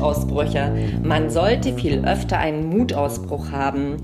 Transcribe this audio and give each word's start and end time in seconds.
Mutausbrüche. 0.00 0.72
Man 1.02 1.28
sollte 1.28 1.74
viel 1.74 2.02
öfter 2.06 2.38
einen 2.38 2.70
Mutausbruch 2.70 3.50
haben. 3.50 3.98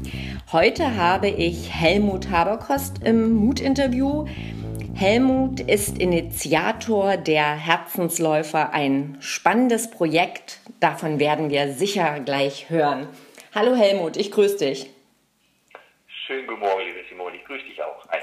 Heute 0.53 0.95
habe 0.96 1.29
ich 1.29 1.72
Helmut 1.72 2.29
Haberkost 2.30 3.03
im 3.03 3.32
Mutinterview. 3.32 4.27
Helmut 4.95 5.61
ist 5.61 5.96
Initiator 5.96 7.17
der 7.17 7.57
Herzensläufer, 7.57 8.75
ein 8.75 9.17
spannendes 9.21 9.90
Projekt. 9.90 10.61
Davon 10.80 11.18
werden 11.18 11.48
wir 11.48 11.72
sicher 11.72 12.21
gleich 12.21 12.68
hören. 12.68 13.08
Hallo 13.54 13.75
Helmut, 13.75 14.18
ich 14.18 14.31
grüße 14.31 14.58
dich. 14.58 14.90
Schönen 16.26 16.46
guten 16.46 16.61
Morgen, 16.61 16.82
liebe 16.85 17.08
Simone, 17.08 17.36
ich 17.36 17.44
grüße 17.46 17.64
dich 17.64 17.82
auch. 17.82 18.07
Hi. 18.11 18.18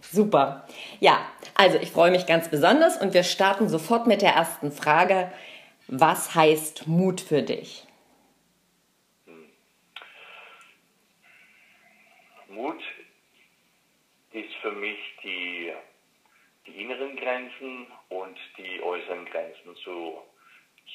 Super. 0.00 0.68
Ja, 1.00 1.18
also 1.56 1.78
ich 1.78 1.90
freue 1.90 2.12
mich 2.12 2.26
ganz 2.26 2.48
besonders 2.48 2.96
und 2.96 3.12
wir 3.12 3.24
starten 3.24 3.68
sofort 3.68 4.06
mit 4.06 4.22
der 4.22 4.34
ersten 4.34 4.70
Frage. 4.70 5.32
Was 5.90 6.34
heißt 6.34 6.86
Mut 6.86 7.18
für 7.18 7.42
dich? 7.42 7.86
Mut 12.48 12.82
ist 14.32 14.54
für 14.56 14.72
mich 14.72 14.98
die, 15.22 15.72
die 16.66 16.82
inneren 16.82 17.16
Grenzen 17.16 17.86
und 18.10 18.36
die 18.58 18.82
äußeren 18.82 19.24
Grenzen 19.24 19.74
zu, 19.76 20.18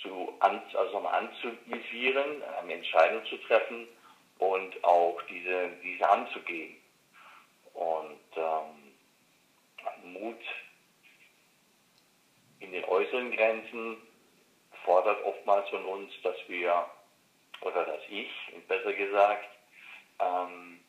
zu 0.03 0.31
an, 0.41 0.61
also 0.75 0.99
anzuvisieren, 0.99 2.43
eine 2.61 2.73
Entscheidung 2.75 3.25
zu 3.25 3.37
treffen 3.37 3.87
und 4.37 4.83
auch 4.83 5.19
diese, 5.23 5.71
diese 5.83 6.07
anzugehen. 6.07 6.75
Und 7.73 8.19
ähm, 8.35 10.13
Mut 10.13 10.41
in 12.59 12.71
den 12.71 12.85
äußeren 12.85 13.31
Grenzen 13.31 13.97
fordert 14.85 15.23
oftmals 15.23 15.69
von 15.69 15.85
uns, 15.85 16.11
dass 16.23 16.35
wir, 16.47 16.85
oder 17.61 17.85
dass 17.85 18.01
ich, 18.09 18.29
besser 18.67 18.93
gesagt, 18.93 19.47
ähm, 20.19 20.79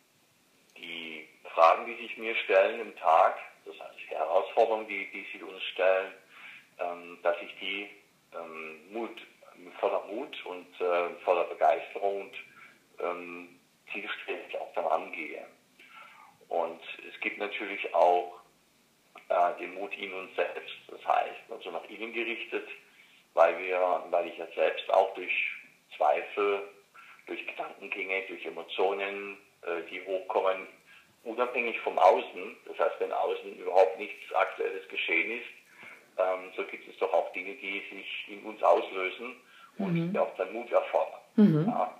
die 0.77 1.29
Fragen, 1.55 1.87
die 1.87 2.03
sich 2.03 2.17
mir 2.19 2.35
stellen 2.37 2.81
im 2.81 2.97
Tag, 2.97 3.39
das 3.65 3.79
heißt 3.79 3.99
die 3.99 4.15
Herausforderungen, 4.15 4.89
die, 4.89 5.11
die 5.11 5.27
sie 5.33 5.43
uns 5.43 5.63
stellen, 5.73 6.13
ähm, 6.79 7.19
dass 7.23 7.37
ich 7.43 7.55
die 7.61 7.89
ähm, 8.35 8.93
Mut, 8.93 9.17
voller 9.79 10.05
Mut 10.07 10.45
und 10.47 10.81
äh, 10.81 11.11
voller 11.25 11.45
Begeisterung 11.45 12.23
und 12.23 12.35
ähm, 13.01 13.61
zielstrebig 13.93 14.59
auch 14.59 14.73
dann 14.75 14.87
angehe. 14.87 15.47
Und 16.49 16.81
es 17.09 17.19
gibt 17.21 17.39
natürlich 17.39 17.95
auch 17.95 18.41
äh, 19.29 19.59
den 19.59 19.75
Mut 19.75 19.95
in 19.97 20.13
uns 20.13 20.35
selbst, 20.37 20.75
das 20.89 21.05
heißt, 21.07 21.51
also 21.51 21.71
nach 21.71 21.85
innen 21.85 22.13
gerichtet, 22.13 22.69
weil 23.35 23.59
wir, 23.59 24.05
weil 24.11 24.29
ich 24.29 24.39
ja 24.39 24.47
selbst 24.55 24.89
auch 24.93 25.13
durch 25.15 25.33
Zweifel, 25.97 26.63
durch 27.27 27.47
Gedankengänge, 27.47 28.23
durch 28.29 28.45
Emotionen, 28.47 29.37
äh, 29.63 29.83
die 29.91 30.05
hochkommen, 30.07 30.67
unabhängig 31.25 31.79
vom 31.81 31.99
Außen, 31.99 32.57
das 32.67 32.79
heißt, 32.79 32.97
wenn 33.01 33.13
außen 33.13 33.57
überhaupt 33.57 33.99
nichts 33.99 34.33
Aktuelles 34.35 34.87
geschehen 34.89 35.39
ist, 35.39 35.49
ähm, 36.19 36.53
so 36.57 36.65
gibt 36.65 36.89
es 36.89 36.97
doch 36.99 37.13
auch 37.13 37.33
Dinge, 37.33 37.55
die 37.55 37.83
sich 37.91 38.29
in 38.29 38.45
uns 38.45 38.63
auslösen 38.63 39.37
und 39.79 39.95
mhm. 39.95 40.13
die 40.13 40.19
auch 40.19 40.35
dann 40.37 40.53
Mut 40.53 40.71
erfordern. 40.71 41.21
Mhm. 41.37 41.67
Ja, 41.67 41.95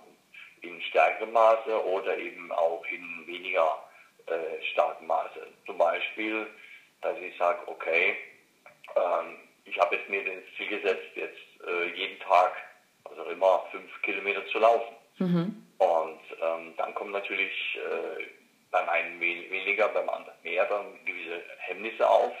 in 0.61 0.81
stärkerem 0.83 1.31
Maße 1.31 1.85
oder 1.85 2.17
eben 2.17 2.51
auch 2.51 2.83
in 2.85 3.27
weniger 3.27 3.83
äh, 4.27 4.63
starkem 4.71 5.07
Maße. 5.07 5.47
Zum 5.65 5.77
Beispiel, 5.77 6.47
dass 7.01 7.17
ich 7.19 7.37
sage, 7.37 7.59
okay, 7.67 8.15
ähm, 8.95 9.37
ich 9.65 9.79
habe 9.79 9.95
jetzt 9.95 10.09
mir 10.09 10.23
das 10.23 10.43
Ziel 10.57 10.67
gesetzt, 10.67 11.09
jetzt 11.15 11.37
äh, 11.67 11.87
jeden 11.95 12.19
Tag, 12.19 12.53
also 13.03 13.23
immer 13.25 13.65
fünf 13.71 13.89
Kilometer 14.03 14.45
zu 14.47 14.59
laufen. 14.59 14.95
Mhm. 15.19 15.67
Und 15.77 16.21
ähm, 16.41 16.73
dann 16.77 16.93
kommen 16.95 17.11
natürlich 17.11 17.51
äh, 17.75 18.23
beim 18.71 18.87
einen 18.89 19.19
weniger, 19.19 19.89
beim 19.89 20.09
anderen 20.09 20.37
mehr, 20.43 20.65
dann 20.65 20.85
gewisse 21.05 21.41
Hemmnisse 21.57 22.07
auf. 22.07 22.33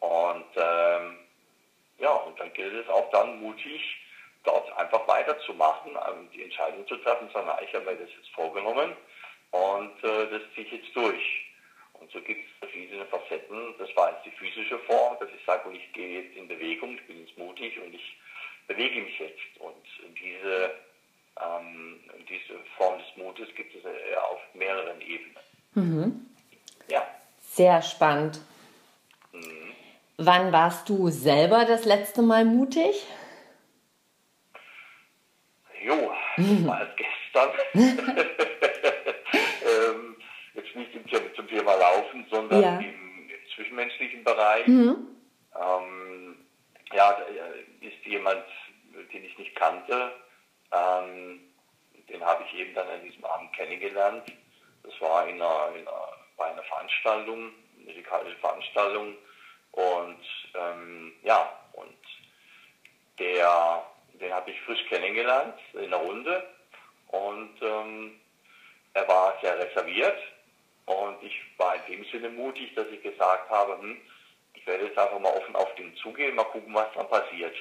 Und 0.00 0.46
ähm, 0.56 1.18
ja, 1.98 2.12
und 2.12 2.38
dann 2.38 2.52
gilt 2.52 2.74
es 2.74 2.88
auch 2.88 3.10
dann 3.10 3.40
mutig, 3.40 3.80
dort 4.44 4.70
einfach 4.76 5.06
weiterzumachen, 5.08 5.92
ähm, 5.92 6.28
die 6.34 6.44
Entscheidung 6.44 6.86
zu 6.86 6.96
treffen, 6.96 7.28
sondern 7.32 7.56
ich 7.64 7.74
habe 7.74 7.84
mir 7.84 7.96
das 7.96 8.10
jetzt 8.16 8.30
vorgenommen 8.34 8.92
und 9.50 10.04
äh, 10.04 10.30
das 10.30 10.42
ziehe 10.54 10.66
ich 10.66 10.72
jetzt 10.72 10.94
durch. 10.94 11.46
Und 12.00 12.10
so 12.10 12.20
gibt 12.20 12.44
es 12.44 12.58
verschiedene 12.58 13.04
Facetten. 13.06 13.74
Das 13.78 13.88
war 13.96 14.12
jetzt 14.12 14.26
die 14.26 14.30
physische 14.30 14.78
Form, 14.80 15.16
dass 15.20 15.28
ich 15.30 15.44
sage, 15.44 15.70
ich 15.72 15.92
gehe 15.92 16.22
jetzt 16.22 16.36
in 16.36 16.48
Bewegung, 16.48 16.94
ich 16.94 17.06
bin 17.06 17.20
jetzt 17.20 17.36
mutig 17.38 17.78
und 17.80 17.94
ich 17.94 18.16
bewege 18.66 19.00
mich 19.00 19.18
jetzt. 19.18 19.60
Und 19.60 19.76
diese, 20.20 20.70
ähm, 21.42 22.00
diese 22.28 22.58
Form 22.76 22.98
des 22.98 23.16
Mutes 23.16 23.48
gibt 23.54 23.74
es 23.74 23.82
ja 23.82 24.20
auf 24.22 24.40
mehreren 24.54 25.00
Ebenen. 25.00 25.36
Mhm. 25.74 26.26
Ja. 26.88 27.06
Sehr 27.40 27.82
spannend. 27.82 28.40
Mhm. 29.32 29.72
Wann 30.18 30.52
warst 30.52 30.88
du 30.88 31.10
selber 31.10 31.64
das 31.66 31.84
letzte 31.84 32.22
Mal 32.22 32.44
mutig? 32.44 33.06
Jo, 35.82 36.12
mhm. 36.36 36.72
es 40.82 41.10
gestern. 41.10 41.34
zum 41.34 41.48
Thema 41.48 41.74
Laufen, 41.74 42.26
sondern 42.30 42.62
ja. 42.62 42.78
im, 42.78 42.84
im, 42.84 43.30
zwischenmenschlichen 43.54 44.24
Bereich. 44.24 44.66
Mhm. 44.66 45.08
Ähm, 45.54 46.46
ja, 46.92 47.12
da 47.12 47.24
ist 47.86 48.04
jemand, 48.04 48.44
den 49.12 49.24
ich 49.24 49.38
nicht 49.38 49.54
kannte, 49.56 50.12
ähm, 50.72 51.40
den 52.08 52.24
habe 52.24 52.44
ich 52.44 52.58
eben 52.58 52.74
dann 52.74 52.88
an 52.88 53.02
diesem 53.02 53.24
Abend 53.24 53.52
kennengelernt. 53.54 54.24
Das 54.82 55.00
war 55.00 55.26
in 55.26 55.40
einer, 55.40 55.74
in 55.74 55.86
einer, 55.86 56.08
bei 56.36 56.44
einer 56.46 56.62
Veranstaltung, 56.62 57.52
musikalische 57.84 58.36
Veranstaltung. 58.36 59.14
Und 59.72 60.24
ähm, 60.54 61.12
ja, 61.22 61.50
und 61.72 61.96
der, 63.18 63.84
den 64.20 64.32
habe 64.32 64.50
ich 64.50 64.60
frisch 64.62 64.84
kennengelernt 64.88 65.58
in 65.72 65.90
der 65.90 65.98
Runde. 65.98 66.46
Und 67.08 67.54
ähm, 67.62 68.20
er 68.94 69.08
war 69.08 69.34
sehr 69.42 69.58
reserviert 69.58 70.18
und 70.86 71.22
ich 71.22 71.34
war 71.58 71.74
in 71.76 71.96
dem 71.96 72.04
Sinne 72.06 72.30
mutig, 72.30 72.74
dass 72.74 72.86
ich 72.88 73.02
gesagt 73.02 73.50
habe, 73.50 73.78
hm, 73.78 74.00
ich 74.54 74.66
werde 74.66 74.86
jetzt 74.86 74.98
einfach 74.98 75.18
mal 75.18 75.32
offen 75.32 75.54
auf 75.54 75.72
den 75.74 75.94
zugehen, 75.96 76.34
mal 76.34 76.44
gucken, 76.44 76.74
was 76.74 76.86
dann 76.94 77.08
passiert. 77.08 77.54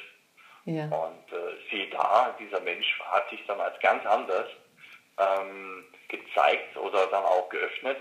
Ja. 0.66 0.86
Und 0.86 1.32
äh, 1.32 1.56
siehe 1.70 1.90
da, 1.90 2.36
dieser 2.40 2.60
Mensch 2.62 3.00
hat 3.12 3.30
sich 3.30 3.44
dann 3.46 3.60
als 3.60 3.80
ganz 3.80 4.06
anders 4.06 4.48
ähm, 5.18 5.86
gezeigt 6.08 6.78
oder 6.78 7.08
dann 7.08 7.24
auch 7.24 7.50
geöffnet, 7.50 7.98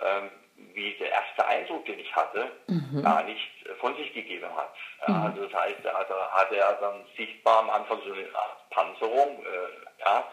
ähm, 0.00 0.30
wie 0.74 0.94
der 0.94 1.10
erste 1.10 1.46
Eindruck, 1.46 1.84
den 1.86 1.98
ich 1.98 2.14
hatte, 2.14 2.50
mhm. 2.68 3.02
gar 3.02 3.22
nicht 3.24 3.48
von 3.80 3.96
sich 3.96 4.12
gegeben 4.12 4.48
hat. 4.54 4.72
Mhm. 5.06 5.14
also 5.14 5.46
das 5.46 5.60
heißt, 5.60 5.84
er 5.84 5.94
hatte, 5.94 6.14
hatte 6.32 6.56
er 6.56 6.72
dann 6.74 7.04
sichtbar 7.16 7.60
am 7.60 7.70
Anfang 7.70 8.00
so 8.06 8.12
eine 8.12 8.26
Art 8.34 8.70
Panzerung, 8.70 9.44
äh, 9.44 10.00
ja, 10.00 10.24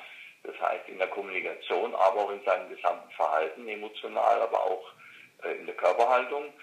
das 0.44 0.60
heißt 0.60 0.90
in 0.90 0.98
der 0.98 1.08
Kommunikation, 1.08 1.94
aber 1.96 2.22
auch 2.22 2.32
in 2.32 2.44
seinem 2.44 2.70
gesamten 2.70 3.10
Verhalten, 3.12 3.68
emotional, 3.68 4.42
aber 4.42 4.64
auch 4.64 4.92
äh, 5.44 5.54
in 5.54 5.66
der 5.66 5.76
Körperhaltung. 5.76 6.54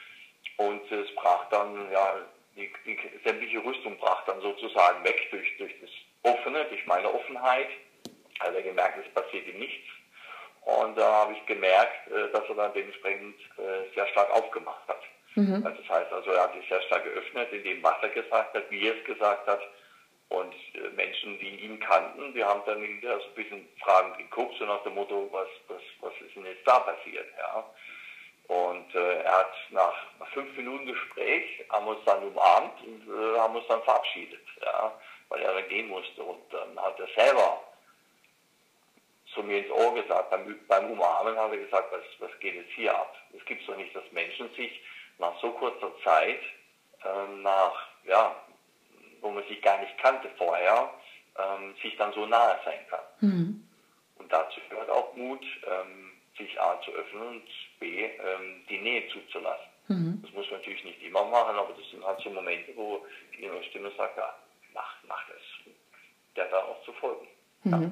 Und 0.56 0.90
es 0.90 1.14
brach 1.14 1.48
dann, 1.50 1.90
ja, 1.92 2.16
die, 2.56 2.70
die 2.84 2.98
sämtliche 3.24 3.64
Rüstung 3.64 3.96
brach 3.98 4.24
dann 4.24 4.40
sozusagen 4.40 5.04
weg 5.04 5.28
durch, 5.30 5.56
durch 5.58 5.74
das 5.80 5.90
Offene, 6.32 6.64
durch 6.64 6.84
meine 6.86 7.12
Offenheit. 7.12 7.68
Also 8.40 8.56
er 8.56 8.62
gemerkt, 8.62 8.98
es 8.98 9.12
passiert 9.14 9.46
ihm 9.46 9.60
nichts. 9.60 9.88
Und 10.62 10.98
da 10.98 11.10
habe 11.12 11.32
ich 11.32 11.46
gemerkt, 11.46 12.10
äh, 12.10 12.32
dass 12.32 12.48
er 12.48 12.54
dann 12.56 12.74
dementsprechend 12.74 13.36
äh, 13.58 13.94
sehr 13.94 14.06
stark 14.08 14.30
aufgemacht 14.30 14.86
hat. 14.88 15.02
Mhm. 15.36 15.64
Also 15.64 15.80
das 15.80 15.88
heißt 15.88 16.12
also, 16.12 16.30
er 16.32 16.42
hat 16.42 16.54
sich 16.54 16.68
sehr 16.68 16.82
stark 16.82 17.04
geöffnet 17.04 17.52
in 17.52 17.62
dem, 17.62 17.82
was 17.82 17.96
er 18.02 18.08
gesagt 18.08 18.54
hat, 18.54 18.70
wie 18.70 18.88
er 18.88 18.96
es 18.96 19.04
gesagt 19.04 19.46
hat 19.46 19.60
und 20.30 20.54
äh, 20.74 20.90
Menschen, 20.94 21.38
die 21.38 21.60
ihn 21.60 21.80
kannten, 21.80 22.34
die 22.34 22.44
haben 22.44 22.62
dann 22.66 22.82
hinterher 22.82 23.18
so 23.20 23.26
ein 23.26 23.34
bisschen 23.34 23.68
Fragen 23.82 24.16
geguckt, 24.18 24.54
so 24.58 24.66
nach 24.66 24.82
dem 24.82 24.94
Motto, 24.94 25.28
was, 25.32 25.48
was, 25.68 25.82
was 26.00 26.12
ist 26.20 26.36
denn 26.36 26.44
jetzt 26.44 26.66
da 26.66 26.80
passiert? 26.80 27.26
Ja? 27.38 27.64
Und 28.48 28.94
äh, 28.94 29.22
er 29.22 29.38
hat 29.38 29.52
nach, 29.70 29.94
fünf 30.32 30.54
Minuten 30.56 30.86
Gespräch, 30.86 31.64
haben 31.70 31.86
uns 31.86 32.04
dann 32.04 32.22
umarmt 32.22 32.82
und 32.84 33.08
äh, 33.08 33.38
haben 33.38 33.56
uns 33.56 33.66
dann 33.68 33.82
verabschiedet, 33.82 34.44
ja? 34.62 34.92
weil 35.30 35.42
er 35.42 35.54
dann 35.54 35.68
gehen 35.68 35.88
musste. 35.88 36.22
Und 36.22 36.40
dann 36.52 36.78
hat 36.78 36.98
er 37.00 37.08
selber 37.16 37.62
zu 39.34 39.42
mir 39.42 39.58
ins 39.58 39.70
Ohr 39.70 39.94
gesagt, 39.94 40.30
beim, 40.30 40.58
beim 40.66 40.90
Umarmen 40.90 41.38
hat 41.38 41.50
er 41.50 41.58
gesagt, 41.58 41.92
was, 41.92 42.02
was 42.18 42.40
geht 42.40 42.54
jetzt 42.54 42.72
hier 42.72 42.94
ab? 42.94 43.14
Es 43.36 43.44
gibt 43.46 43.66
doch 43.68 43.76
nicht, 43.76 43.94
dass 43.94 44.10
Menschen 44.12 44.52
sich 44.54 44.80
nach 45.18 45.38
so 45.40 45.50
kurzer 45.52 45.92
Zeit, 46.02 46.40
äh, 47.04 47.28
nach, 47.42 47.88
ja, 48.04 48.34
wo 49.20 49.30
man 49.30 49.44
sich 49.48 49.60
gar 49.62 49.78
nicht 49.80 49.96
kannte 49.98 50.28
vorher, 50.36 50.90
ähm, 51.38 51.74
sich 51.82 51.96
dann 51.96 52.12
so 52.12 52.26
nahe 52.26 52.58
sein 52.64 52.80
kann. 52.88 53.04
Mhm. 53.20 53.68
Und 54.16 54.32
dazu 54.32 54.60
gehört 54.68 54.90
auch 54.90 55.14
Mut, 55.14 55.44
ähm, 55.64 56.12
sich 56.36 56.60
A 56.60 56.80
zu 56.82 56.90
öffnen 56.92 57.28
und 57.28 57.48
B 57.80 58.04
ähm, 58.04 58.64
die 58.68 58.78
Nähe 58.78 59.08
zuzulassen. 59.08 59.66
Mhm. 59.88 60.20
Das 60.22 60.32
muss 60.32 60.50
man 60.50 60.60
natürlich 60.60 60.84
nicht 60.84 61.02
immer 61.02 61.24
machen, 61.24 61.56
aber 61.56 61.72
das 61.72 61.90
sind 61.90 62.04
halt 62.04 62.20
so 62.20 62.30
Momente, 62.30 62.72
wo 62.76 63.04
die 63.32 63.44
innere 63.44 63.62
Stimme 63.64 63.90
sagt, 63.96 64.16
ja, 64.16 64.34
mach, 64.74 64.96
mach 65.06 65.22
das. 65.28 65.72
der 66.36 66.46
dann 66.46 66.64
auch 66.64 66.82
zu 66.84 66.92
folgen. 66.94 67.26
Mhm. 67.64 67.72
Ja. 67.72 67.90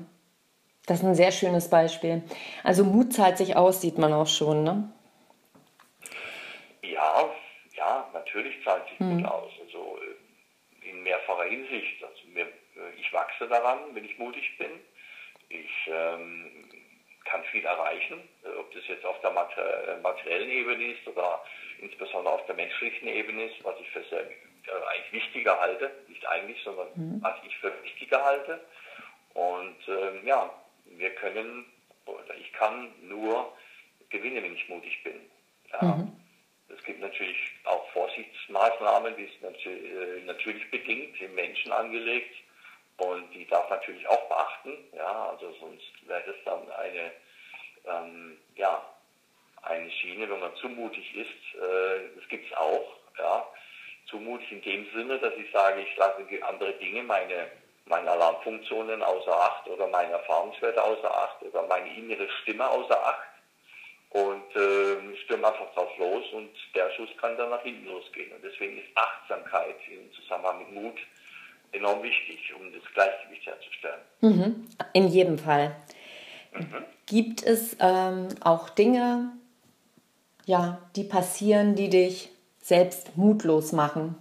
Das 0.86 1.00
ist 1.00 1.04
ein 1.04 1.14
sehr 1.16 1.32
schönes 1.32 1.68
Beispiel. 1.68 2.22
Also 2.62 2.84
Mut 2.84 3.12
zahlt 3.12 3.38
sich 3.38 3.56
aus, 3.56 3.80
sieht 3.80 3.98
man 3.98 4.12
auch 4.12 4.28
schon, 4.28 4.62
ne? 4.62 4.92
Ja, 6.82 7.28
ja, 7.76 8.08
natürlich 8.12 8.62
zahlt 8.64 8.88
sich 8.88 9.00
mhm. 9.00 9.16
Mut 9.18 9.26
aus. 9.26 9.50
Äh, 11.46 11.48
mehrfacher 11.48 11.48
Hinsicht. 11.48 12.02
Also 12.02 12.26
mir, 12.28 12.46
äh, 12.46 13.00
ich 13.00 13.12
wachse 13.12 13.48
daran, 13.48 13.94
wenn 13.94 14.04
ich 14.04 14.18
mutig 14.18 14.56
bin. 14.58 14.70
Ich 15.48 15.70
ähm, 15.86 16.68
kann 17.24 17.42
viel 17.44 17.64
erreichen, 17.64 18.28
äh, 18.44 18.48
ob 18.58 18.72
das 18.72 18.86
jetzt 18.88 19.04
auf 19.04 19.20
der 19.20 19.30
materiellen 19.30 20.50
Ebene 20.50 20.92
ist 20.92 21.06
oder 21.06 21.42
insbesondere 21.80 22.34
auf 22.34 22.46
der 22.46 22.54
menschlichen 22.54 23.08
Ebene 23.08 23.44
ist, 23.44 23.64
was 23.64 23.78
ich 23.80 23.90
für 23.90 24.02
sehr 24.04 24.26
eigentlich 24.90 25.12
wichtiger 25.12 25.60
halte, 25.60 25.92
nicht 26.08 26.26
eigentlich, 26.26 26.60
sondern 26.64 26.88
mhm. 26.96 27.22
was 27.22 27.34
ich 27.46 27.56
für 27.58 27.72
wichtiger 27.84 28.24
halte. 28.24 28.60
Und 29.34 29.76
ähm, 29.86 30.26
ja, 30.26 30.52
wir 30.86 31.10
können, 31.14 31.66
oder 32.06 32.34
ich 32.34 32.52
kann 32.52 32.92
nur 33.02 33.52
gewinnen, 34.10 34.42
wenn 34.42 34.56
ich 34.56 34.68
mutig 34.68 35.04
bin. 35.04 35.20
Ja. 35.70 35.82
Mhm. 35.82 36.20
Gibt 36.86 37.00
natürlich 37.00 37.36
auch 37.64 37.88
Vorsichtsmaßnahmen, 37.90 39.16
die 39.16 39.28
sind 39.40 39.66
äh, 39.66 40.22
natürlich 40.24 40.70
bedingt, 40.70 41.20
im 41.20 41.34
Menschen 41.34 41.72
angelegt 41.72 42.34
und 42.98 43.30
die 43.34 43.46
darf 43.46 43.68
natürlich 43.68 44.06
auch 44.08 44.28
beachten. 44.28 44.76
Ja, 44.96 45.30
also 45.30 45.52
sonst 45.60 46.08
wäre 46.08 46.22
das 46.26 46.36
dann 46.44 46.70
eine, 46.70 47.12
ähm, 47.86 48.38
ja, 48.54 48.82
eine 49.62 49.90
Schiene, 49.90 50.30
wenn 50.30 50.40
man 50.40 50.54
zu 50.56 50.68
mutig 50.68 51.14
ist. 51.16 51.60
Äh, 51.60 52.14
das 52.14 52.28
gibt 52.28 52.50
es 52.50 52.56
auch. 52.56 52.96
Ja, 53.18 53.46
zu 54.08 54.18
mutig 54.18 54.52
in 54.52 54.62
dem 54.62 54.86
Sinne, 54.94 55.18
dass 55.18 55.34
ich 55.34 55.50
sage, 55.50 55.80
ich 55.80 55.96
lasse 55.96 56.24
andere 56.42 56.72
Dinge, 56.74 57.02
meine 57.02 57.50
meine 57.86 58.10
Alarmfunktionen 58.10 59.02
außer 59.02 59.32
Acht 59.32 59.68
oder 59.68 59.86
meine 59.86 60.12
Erfahrungswerte 60.12 60.82
außer 60.82 61.16
Acht 61.16 61.42
oder 61.42 61.62
meine 61.66 61.88
innere 61.96 62.28
Stimme 62.42 62.68
außer 62.68 63.00
Acht 63.06 63.28
und 64.10 64.56
äh, 64.56 65.16
stürme 65.24 65.46
einfach 65.48 65.72
drauf 65.74 65.90
los 65.98 66.24
und 66.32 66.50
der 66.74 66.90
Schuss 66.92 67.10
kann 67.20 67.36
dann 67.36 67.50
nach 67.50 67.62
hinten 67.62 67.86
losgehen. 67.86 68.32
Und 68.32 68.42
deswegen 68.42 68.78
ist 68.78 68.88
Achtsamkeit 68.94 69.76
im 69.90 70.12
Zusammenhang 70.12 70.58
mit 70.58 70.72
Mut 70.72 70.98
enorm 71.72 72.02
wichtig, 72.02 72.54
um 72.54 72.72
das 72.72 72.82
Gleichgewicht 72.94 73.46
herzustellen. 73.46 74.00
Mhm. 74.20 74.68
In 74.92 75.08
jedem 75.08 75.38
Fall. 75.38 75.76
Mhm. 76.52 76.84
Gibt 77.06 77.42
es 77.42 77.76
ähm, 77.80 78.28
auch 78.40 78.70
Dinge, 78.70 79.32
ja, 80.46 80.80
die 80.96 81.04
passieren, 81.04 81.74
die 81.74 81.90
dich 81.90 82.30
selbst 82.60 83.16
mutlos 83.16 83.72
machen? 83.72 84.16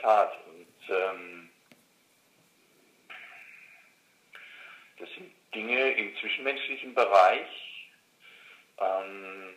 Tat. 0.00 0.32
Und 0.46 0.96
ähm, 0.96 1.50
das 4.98 5.08
sind 5.16 5.32
Dinge 5.54 5.90
im 5.92 6.16
zwischenmenschlichen 6.16 6.94
Bereich. 6.94 7.48
Ähm, 8.78 9.54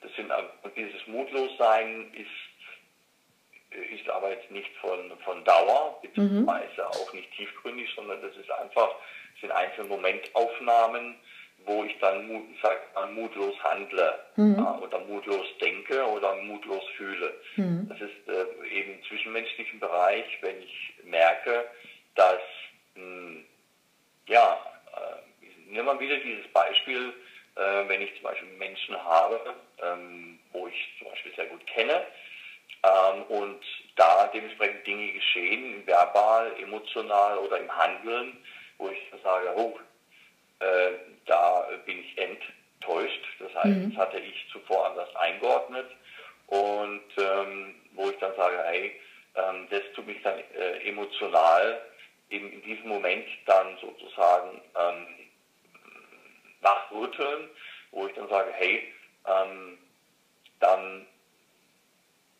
das 0.00 0.14
sind, 0.14 0.32
dieses 0.76 1.06
Mutlossein 1.06 2.12
ist, 2.14 2.28
ist 3.92 4.08
aber 4.08 4.30
jetzt 4.30 4.50
nicht 4.50 4.70
von, 4.76 5.12
von 5.24 5.44
Dauer, 5.44 5.98
beziehungsweise 6.02 6.82
mhm. 6.82 6.86
auch 6.86 7.12
nicht 7.12 7.30
tiefgründig, 7.32 7.88
sondern 7.94 8.22
das 8.22 8.36
ist 8.36 8.50
einfach, 8.50 8.88
das 9.32 9.40
sind 9.40 9.52
einzelne 9.52 9.88
Momentaufnahmen, 9.88 11.16
wo 11.66 11.84
ich 11.84 11.98
dann 11.98 12.44
sag, 12.62 12.78
mutlos 13.12 13.54
handle 13.62 14.18
mhm. 14.36 14.56
ja, 14.56 14.78
oder 14.78 15.00
mutlos 15.00 15.46
denke 15.60 16.04
oder 16.06 16.36
mutlos 16.36 16.84
fühle. 16.96 17.34
Mhm. 17.56 17.88
Das 17.88 18.00
ist 18.00 18.28
äh, 18.28 18.68
eben 18.70 18.94
im 18.94 19.02
zwischenmenschlichen 19.04 19.80
Bereich, 19.80 20.24
wenn 20.40 20.62
ich 20.62 20.94
merke, 21.04 21.68
dass, 22.14 22.40
mh, 22.94 23.02
hm, 23.02 23.44
ja, 24.28 24.58
äh, 24.94 25.72
nehmen 25.72 25.86
wir 25.86 26.00
wieder 26.00 26.16
dieses 26.18 26.46
Beispiel, 26.52 27.12
äh, 27.56 27.88
wenn 27.88 28.02
ich 28.02 28.14
zum 28.14 28.24
Beispiel 28.24 28.48
Menschen 28.58 28.96
habe, 29.02 29.54
ähm, 29.82 30.38
wo 30.52 30.68
ich 30.68 30.94
zum 30.98 31.08
Beispiel 31.08 31.34
sehr 31.34 31.46
gut 31.46 31.66
kenne, 31.66 32.06
ähm, 32.82 33.22
und 33.24 33.60
da 33.96 34.28
dementsprechend 34.32 34.86
Dinge 34.86 35.12
geschehen, 35.12 35.86
verbal, 35.86 36.52
emotional 36.60 37.38
oder 37.38 37.58
im 37.58 37.76
Handeln, 37.76 38.36
wo 38.78 38.88
ich 38.88 38.98
sage, 39.22 39.52
oh, 39.56 39.78
äh, 40.60 40.92
da 41.26 41.66
bin 41.84 41.98
ich 42.00 42.16
enttäuscht. 42.18 43.24
Das 43.40 43.54
heißt, 43.54 43.66
mhm. 43.66 43.90
das 43.90 44.06
hatte 44.06 44.18
ich 44.18 44.46
zuvor 44.52 44.86
anders 44.90 45.14
eingeordnet. 45.16 45.86
Und 46.46 47.02
ähm, 47.18 47.74
wo 47.94 48.08
ich 48.10 48.16
dann 48.18 48.34
sage, 48.36 48.62
hey, 48.64 49.00
ähm, 49.34 49.66
das 49.70 49.82
tut 49.94 50.06
mich 50.06 50.22
dann 50.22 50.38
äh, 50.56 50.88
emotional 50.88 51.80
eben 52.30 52.52
in 52.52 52.62
diesem 52.62 52.88
Moment 52.88 53.26
dann 53.46 53.76
sozusagen 53.80 54.60
ähm, 54.76 55.06
wachrütteln, 56.60 57.48
wo 57.90 58.06
ich 58.06 58.14
dann 58.14 58.28
sage, 58.28 58.52
hey, 58.52 58.92
ähm, 59.26 59.78
dann, 60.60 61.06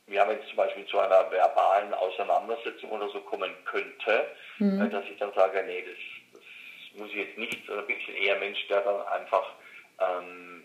ja, 0.06 0.28
wenn 0.28 0.38
es 0.38 0.48
zum 0.48 0.56
Beispiel 0.56 0.86
zu 0.86 0.98
einer 0.98 1.30
verbalen 1.30 1.94
Auseinandersetzung 1.94 2.90
oder 2.90 3.08
so 3.10 3.20
kommen 3.20 3.52
könnte, 3.64 4.26
mhm. 4.58 4.82
äh, 4.82 4.88
dass 4.90 5.04
ich 5.06 5.18
dann 5.18 5.32
sage, 5.34 5.62
nee, 5.66 5.82
das 5.82 6.98
muss 6.98 7.10
ich 7.10 7.16
jetzt 7.16 7.38
nicht, 7.38 7.66
sondern 7.66 7.86
bin 7.86 7.96
ich 7.96 8.22
eher 8.22 8.38
Mensch, 8.38 8.66
der 8.68 8.80
dann 8.80 9.06
einfach, 9.08 9.54
ähm, 10.00 10.64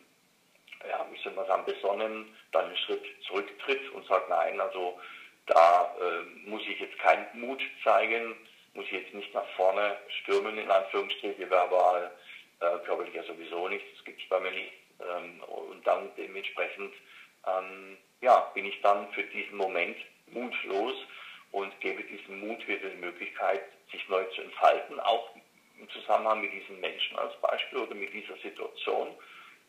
ja, 0.88 1.06
wie 1.12 1.22
soll 1.22 1.34
man 1.34 1.48
sagen, 1.48 1.66
besonnen 1.66 2.36
dann 2.52 2.66
einen 2.66 2.78
Schritt 2.78 3.04
zurücktritt 3.28 3.90
und 3.92 4.06
sagt, 4.08 4.30
nein, 4.30 4.60
also 4.60 5.00
da 5.46 5.96
äh, 6.00 6.50
muss 6.50 6.62
ich 6.68 6.80
jetzt 6.80 6.98
keinen 7.00 7.28
Mut 7.34 7.62
zeigen, 7.84 8.36
muss 8.74 8.86
ich 8.86 8.92
jetzt 8.92 9.14
nicht 9.14 9.34
nach 9.34 9.48
vorne 9.56 9.98
stürmen, 10.22 10.58
in 10.58 10.70
Anführungsstrichen, 10.70 11.50
verbal, 11.50 12.12
äh, 12.60 12.78
körperlich 12.86 13.14
ja 13.14 13.24
sowieso 13.24 13.68
nicht, 13.68 13.86
das 13.96 14.04
gibt 14.06 14.22
es 14.22 14.30
bei 14.30 14.40
mir 14.40 14.52
nicht. 14.52 14.74
Ähm, 15.00 15.44
und 15.44 15.86
dann 15.86 16.10
dementsprechend, 16.18 16.94
ähm, 17.48 17.98
ja, 18.22 18.40
bin 18.54 18.66
ich 18.66 18.80
dann 18.82 19.12
für 19.14 19.24
diesen 19.24 19.58
Moment 19.58 19.98
mutlos 20.28 20.96
und 21.52 21.80
gebe 21.82 22.04
diesem 22.04 22.40
Mut 22.40 22.68
wieder 22.68 22.90
die 22.90 22.98
Möglichkeit, 22.98 23.62
sich 23.92 24.08
neu 24.10 24.24
zu 24.36 24.42
entfalten, 24.42 25.00
auch 25.00 25.30
im 25.80 25.90
Zusammenhang 25.90 26.42
mit 26.42 26.54
diesen 26.54 26.80
Menschen 26.80 27.18
als 27.18 27.36
Beispiel 27.42 27.80
oder 27.80 27.94
mit 27.94 28.14
dieser 28.14 28.38
Situation 28.38 29.10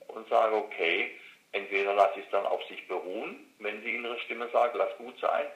und 0.09 0.29
sage, 0.29 0.55
okay, 0.55 1.11
entweder 1.53 1.95
lasse 1.95 2.21
ich 2.21 2.25
es 2.25 2.31
dann 2.31 2.47
auf 2.47 2.63
sich 2.65 2.87
beruhen, 2.89 3.53
wenn 3.59 3.83
die 3.83 3.95
innere 3.97 4.19
Stimme 4.21 4.49
sagt, 4.53 4.77
lass 4.77 4.97
gut 4.97 5.19
sein, 5.21 5.47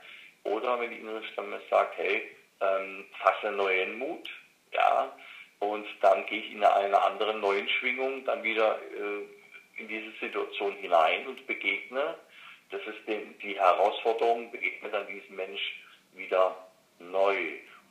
oder 0.44 0.80
wenn 0.80 0.90
die 0.90 0.98
innere 0.98 1.22
Stimme 1.24 1.60
sagt, 1.70 1.96
hey, 1.96 2.28
ähm, 2.60 3.06
fasse 3.20 3.52
neuen 3.52 3.98
Mut, 3.98 4.28
ja, 4.72 5.12
und 5.60 5.86
dann 6.00 6.24
gehe 6.26 6.40
ich 6.40 6.52
in 6.52 6.62
eine 6.62 7.02
andere 7.02 7.34
neuen 7.34 7.68
Schwingung 7.68 8.24
dann 8.24 8.42
wieder 8.42 8.78
äh, 8.80 9.80
in 9.80 9.88
diese 9.88 10.10
Situation 10.20 10.74
hinein 10.76 11.26
und 11.26 11.46
begegne, 11.46 12.16
das 12.70 12.80
ist 12.82 13.06
dem, 13.06 13.38
die 13.38 13.58
Herausforderung, 13.58 14.50
begegne 14.50 14.90
dann 14.90 15.06
diesem 15.06 15.36
Mensch 15.36 15.80
wieder 16.14 16.68
neu, 16.98 17.36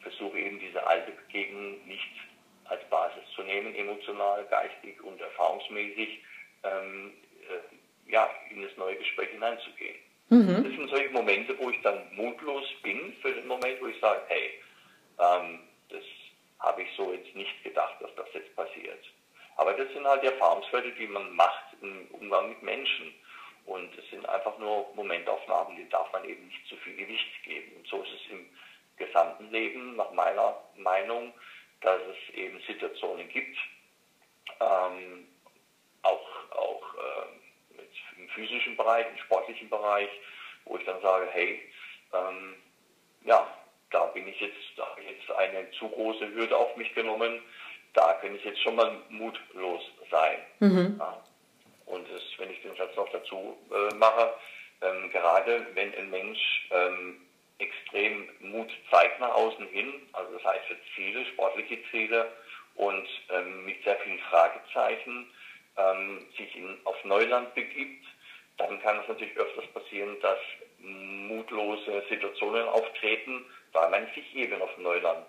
versuche 0.02 0.38
eben 0.38 0.60
diese 0.60 0.86
alte 0.86 1.12
Begegnung 1.12 1.86
nicht 1.88 2.12
als 2.66 2.84
Basis 2.90 3.24
zu 3.36 3.44
nehmen, 3.44 3.74
emotional, 3.76 4.46
geistig 4.50 5.02
und 5.02 5.20
erfahrungsmäßig, 5.20 6.24
ähm, 6.64 7.14
äh, 7.50 8.12
ja, 8.12 8.30
in 8.50 8.62
das 8.62 8.76
neue 8.78 8.98
Gespräch 8.98 9.30
hineinzugehen. 9.30 9.96
Mhm. 10.30 10.64
Das 10.64 10.74
sind 10.74 10.90
solche 10.90 11.10
Momente, 11.10 11.58
wo 11.60 11.70
ich 11.70 11.82
dann 11.82 12.14
mutlos 12.16 12.66
bin 12.84 13.14
für 13.22 13.32
den 13.32 13.48
Moment, 13.48 13.82
wo 13.82 13.88
ich 13.88 14.00
sage, 14.00 14.22
hey, 14.28 14.62
ähm, 15.20 15.60
das 15.90 16.04
habe 16.60 16.84
ich 16.84 16.90
so 16.98 17.14
jetzt 17.14 17.34
nicht 17.36 17.64
gedacht, 17.64 17.96
dass 18.02 18.14
das 18.16 18.28
jetzt 18.34 18.54
passiert. 18.56 19.04
Aber 19.58 19.74
das 19.74 19.92
sind 19.94 20.06
halt 20.06 20.22
die 20.24 20.28
Erfahrungswerte, 20.28 20.92
die 20.92 21.08
man 21.08 21.36
macht 21.36 21.66
im 21.82 22.08
Umgang 22.12 22.50
mit 22.50 22.62
Menschen. 22.62 23.14
Und 23.66 23.90
es 23.98 24.10
sind 24.10 24.28
einfach 24.30 24.58
nur 24.60 24.88
Momentaufnahmen, 24.96 25.76
die 25.76 25.90
darf 25.90 26.12
man 26.14 26.24
eben 26.26 26.48
nicht 26.48 26.68
zu 26.68 26.76
viel 26.78 26.96
Gewicht 26.96 27.44
geben. 27.44 27.76
Und 27.78 27.88
so 27.88 28.02
ist 28.02 28.12
es 28.14 28.32
im 28.32 28.46
gesamten 28.98 29.52
Leben, 29.52 29.96
nach 29.96 30.12
meiner 30.12 30.58
Meinung, 30.76 31.34
dass 31.82 32.00
es 32.02 32.36
eben 32.36 32.60
Situationen 32.62 33.28
gibt, 33.30 33.58
ähm, 34.60 35.28
auch, 36.04 36.28
auch 36.52 36.96
äh, 36.96 37.34
im 37.34 37.37
physischen 38.38 38.78
Bereich, 38.78 39.08
im 39.10 39.18
sportlichen 39.18 39.70
Bereich, 39.70 40.10
wo 40.66 40.78
ich 40.78 40.86
dann 40.86 41.02
sage, 41.02 41.28
hey, 41.32 41.60
ähm, 42.14 42.56
ja, 43.26 43.48
da 43.92 44.06
bin 44.08 44.28
ich 44.28 44.40
jetzt, 44.40 44.56
da 44.76 44.86
habe 44.88 45.02
ich 45.02 45.10
jetzt 45.10 45.32
eine 45.32 45.70
zu 45.72 45.90
große 45.90 46.34
Hürde 46.34 46.56
auf 46.56 46.76
mich 46.78 46.94
genommen, 46.94 47.42
da 47.94 48.14
kann 48.14 48.36
ich 48.36 48.44
jetzt 48.44 48.62
schon 48.62 48.76
mal 48.76 48.92
mutlos 49.10 49.82
sein. 50.12 50.38
Mhm. 50.60 50.96
Ja. 51.00 51.24
Und 51.88 52.06
das, 52.12 52.22
wenn 52.38 52.52
ich 52.52 52.62
den 52.62 52.76
Satz 52.76 52.96
noch 52.96 53.10
dazu 53.10 53.58
äh, 53.72 53.96
mache, 53.96 54.34
ähm, 54.82 55.10
gerade 55.12 55.66
wenn 55.74 55.96
ein 55.96 56.10
Mensch 56.10 56.70
ähm, 56.72 57.22
extrem 57.60 58.30
Mut 58.40 58.70
zeigt 58.92 59.20
nach 59.20 59.34
außen 59.34 59.66
hin, 59.68 59.94
also 60.14 60.34
das 60.34 60.44
heißt 60.44 60.66
für 60.66 60.78
Ziele, 60.96 61.26
sportliche 61.26 61.80
Ziele 61.90 62.32
und 62.76 63.08
ähm, 63.32 63.66
mit 63.66 63.84
sehr 63.84 63.96
vielen 63.98 64.20
Fragezeichen 64.20 65.32
ähm, 65.78 66.28
sich 66.38 66.56
in, 66.56 66.78
auf 66.84 67.04
Neuland 67.04 67.54
begibt, 67.56 68.06
dann 68.58 68.82
kann 68.82 69.00
es 69.00 69.08
natürlich 69.08 69.38
öfters 69.38 69.68
passieren, 69.68 70.18
dass 70.22 70.40
mutlose 70.80 72.04
Situationen 72.10 72.68
auftreten, 72.68 73.46
weil 73.74 73.90
man 73.90 74.08
sich 74.16 74.36
eben 74.36 74.62
auf 74.62 74.76
Neuland 74.78 75.28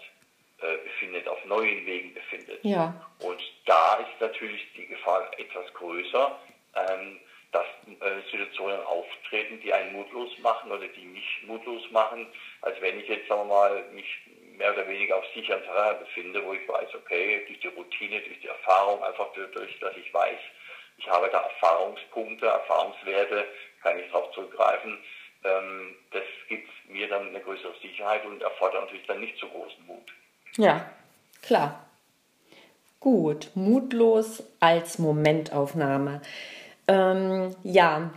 äh, 0.61 0.77
befindet, 0.79 1.29
auf 1.29 1.45
neuen 1.45 1.85
Wegen 1.87 2.15
befindet. 2.15 2.65
Ja. 2.65 2.95
Und 3.21 3.41
da 3.67 3.97
ist 3.97 4.21
natürlich 4.21 4.67
die 4.77 4.87
Gefahr 4.87 5.31
etwas 5.39 5.73
größer, 5.75 6.39
ähm, 6.75 7.21
dass 7.53 7.67
äh, 7.87 8.31
Situationen 8.31 8.81
auftreten, 8.85 9.61
die 9.63 9.73
einen 9.73 9.93
mutlos 9.93 10.31
machen 10.41 10.71
oder 10.71 10.87
die 10.89 11.07
mich 11.07 11.43
mutlos 11.47 11.91
machen, 11.91 12.27
als 12.63 12.81
wenn 12.81 13.01
ich 13.01 13.09
jetzt, 13.09 13.29
sagen 13.29 13.49
wir 13.49 13.55
mal, 13.55 13.85
mich 13.93 14.07
mehr 14.57 14.73
oder 14.73 14.87
weniger 14.89 15.17
auf 15.17 15.25
sicheren 15.35 15.63
Terrain 15.63 15.99
befinde, 16.01 16.45
wo 16.45 16.53
ich 16.53 16.69
weiß, 16.69 16.95
okay, 16.95 17.45
durch 17.47 17.61
die 17.61 17.69
Routine, 17.69 18.21
durch 18.21 18.41
die 18.41 18.49
Erfahrung, 18.49 19.03
einfach 19.03 19.29
dadurch, 19.35 19.79
dass 19.79 19.97
ich 19.97 20.13
weiß, 20.13 20.39
ich 20.99 21.09
habe 21.09 21.29
da 21.31 21.41
Erfahrungspunkte, 21.41 22.47
Erfahrungswerte, 22.47 23.45
kann 23.83 23.99
ich 23.99 24.11
darauf 24.11 24.33
zurückgreifen. 24.33 24.99
Ähm, 25.45 25.95
das 26.11 26.25
gibt 26.49 26.69
mir 26.89 27.09
dann 27.09 27.29
eine 27.29 27.41
größere 27.41 27.75
Sicherheit 27.81 28.25
und 28.27 28.43
erfordert 28.43 28.85
natürlich 28.85 29.07
dann 29.07 29.21
nicht 29.21 29.39
so 29.39 29.47
großen 29.47 29.87
Mut. 29.87 30.13
Ja, 30.57 30.91
klar. 31.43 31.85
Gut, 33.01 33.51
mutlos 33.55 34.43
als 34.59 34.99
Momentaufnahme. 34.99 36.21
Ähm, 36.89 37.55
ja, 37.63 38.11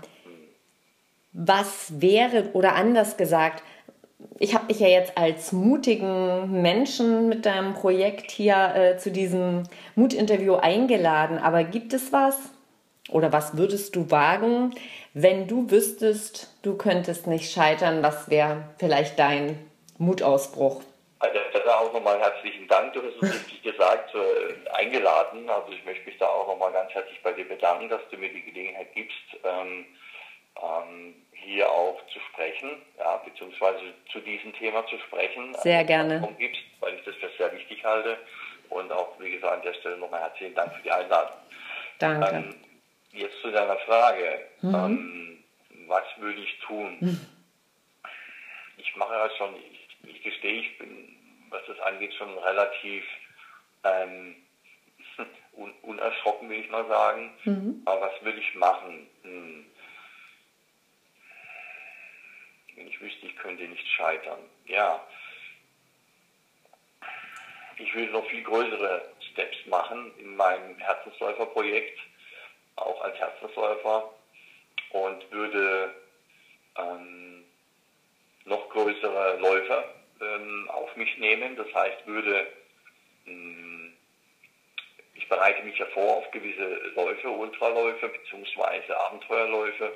was 1.33 2.01
wäre, 2.01 2.49
oder 2.53 2.75
anders 2.75 3.15
gesagt, 3.15 3.63
ich 4.39 4.55
habe 4.55 4.67
dich 4.67 4.79
ja 4.79 4.87
jetzt 4.87 5.17
als 5.17 5.51
mutigen 5.51 6.61
Menschen 6.61 7.29
mit 7.29 7.45
deinem 7.45 7.73
Projekt 7.73 8.31
hier 8.31 8.73
äh, 8.75 8.97
zu 8.97 9.11
diesem 9.11 9.63
Mutinterview 9.95 10.55
eingeladen. 10.55 11.37
Aber 11.37 11.63
gibt 11.63 11.93
es 11.93 12.11
was 12.11 12.37
oder 13.09 13.33
was 13.33 13.57
würdest 13.57 13.95
du 13.95 14.11
wagen, 14.11 14.75
wenn 15.13 15.47
du 15.47 15.69
wüsstest, 15.69 16.55
du 16.63 16.77
könntest 16.77 17.27
nicht 17.27 17.51
scheitern? 17.51 18.03
Was 18.03 18.29
wäre 18.29 18.69
vielleicht 18.77 19.17
dein 19.19 19.57
Mutausbruch? 19.97 20.81
Also 21.19 21.39
da 21.71 21.79
auch 21.79 21.93
nochmal 21.93 22.19
herzlichen 22.19 22.67
Dank, 22.67 22.93
du 22.93 23.01
hast 23.01 23.15
es 23.21 23.33
richtig 23.33 23.63
gesagt, 23.71 24.13
äh, 24.13 24.69
eingeladen. 24.71 25.49
Also 25.49 25.71
ich 25.71 25.83
möchte 25.85 26.05
mich 26.05 26.17
da 26.17 26.27
auch 26.27 26.47
nochmal 26.47 26.71
ganz 26.71 26.91
herzlich 26.93 27.21
bei 27.23 27.31
dir 27.33 27.47
bedanken, 27.47 27.89
dass 27.89 28.01
du 28.09 28.17
mir 28.17 28.29
die 28.29 28.41
Gelegenheit 28.41 28.93
gibst, 28.93 29.15
ähm, 29.43 29.85
ähm, 30.61 31.15
hier 31.31 31.69
auch 31.69 31.99
zu 32.11 32.19
sprechen, 32.31 32.81
ja, 32.97 33.17
beziehungsweise 33.17 33.79
zu 34.11 34.19
diesem 34.19 34.53
Thema 34.53 34.85
zu 34.87 34.97
sprechen. 34.99 35.55
Sehr 35.59 35.79
also, 35.79 35.87
gerne. 35.87 36.35
Gibst, 36.37 36.61
weil 36.79 36.95
ich 36.95 37.03
das 37.05 37.15
für 37.15 37.29
sehr 37.37 37.51
wichtig 37.53 37.83
halte. 37.83 38.17
Und 38.69 38.91
auch, 38.91 39.19
wie 39.19 39.31
gesagt, 39.31 39.53
an 39.53 39.61
der 39.63 39.73
Stelle 39.73 39.97
nochmal 39.97 40.21
herzlichen 40.21 40.55
Dank 40.55 40.73
für 40.73 40.81
die 40.81 40.91
Einladung. 40.91 41.35
Danke. 41.99 42.35
Ähm, 42.35 42.55
jetzt 43.11 43.39
zu 43.41 43.51
deiner 43.51 43.77
Frage. 43.77 44.41
Mhm. 44.61 44.75
Ähm, 44.75 45.43
was 45.87 46.03
würde 46.17 46.41
ich 46.41 46.57
tun? 46.59 46.97
Mhm. 46.99 47.27
Ich 48.77 48.95
mache 48.95 49.13
ja 49.13 49.29
schon, 49.31 49.55
ich, 49.55 49.87
ich 50.03 50.21
gestehe, 50.23 50.61
ich 50.61 50.77
bin, 50.77 51.15
was 51.49 51.61
das 51.67 51.79
angeht, 51.79 52.13
schon 52.13 52.37
relativ 52.37 53.03
ähm, 53.83 54.35
un, 55.53 55.73
unerschrocken, 55.81 56.49
will 56.49 56.59
ich 56.59 56.69
mal 56.69 56.85
sagen. 56.87 57.33
Mhm. 57.43 57.81
Aber 57.85 58.01
was 58.01 58.21
würde 58.21 58.39
ich 58.39 58.55
machen? 58.55 59.07
Hm 59.23 59.65
wenn 62.81 62.87
ich 62.87 62.99
wüsste, 62.99 63.25
ich 63.25 63.35
könnte 63.35 63.67
nicht 63.67 63.87
scheitern. 63.87 64.39
Ja, 64.65 65.05
ich 67.77 67.93
würde 67.93 68.11
noch 68.11 68.25
viel 68.25 68.43
größere 68.43 69.03
Steps 69.31 69.57
machen 69.65 70.13
in 70.17 70.35
meinem 70.35 70.77
Herzensläuferprojekt, 70.77 71.97
auch 72.81 73.01
als 73.01 73.17
Herzensläufer 73.17 74.09
und 74.91 75.31
würde 75.31 75.93
ähm, 76.77 77.45
noch 78.45 78.69
größere 78.69 79.37
Läufer 79.39 79.83
ähm, 80.21 80.69
auf 80.69 80.95
mich 80.95 81.17
nehmen. 81.17 81.55
Das 81.55 81.73
heißt, 81.73 82.05
würde 82.05 82.47
ähm, 83.27 83.93
ich 85.13 85.27
bereite 85.27 85.63
mich 85.63 85.77
ja 85.77 85.85
vor 85.87 86.17
auf 86.17 86.31
gewisse 86.31 86.67
Läufe, 86.95 87.29
Ultraläufe 87.29 88.09
bzw. 88.09 88.93
Abenteuerläufe 88.93 89.91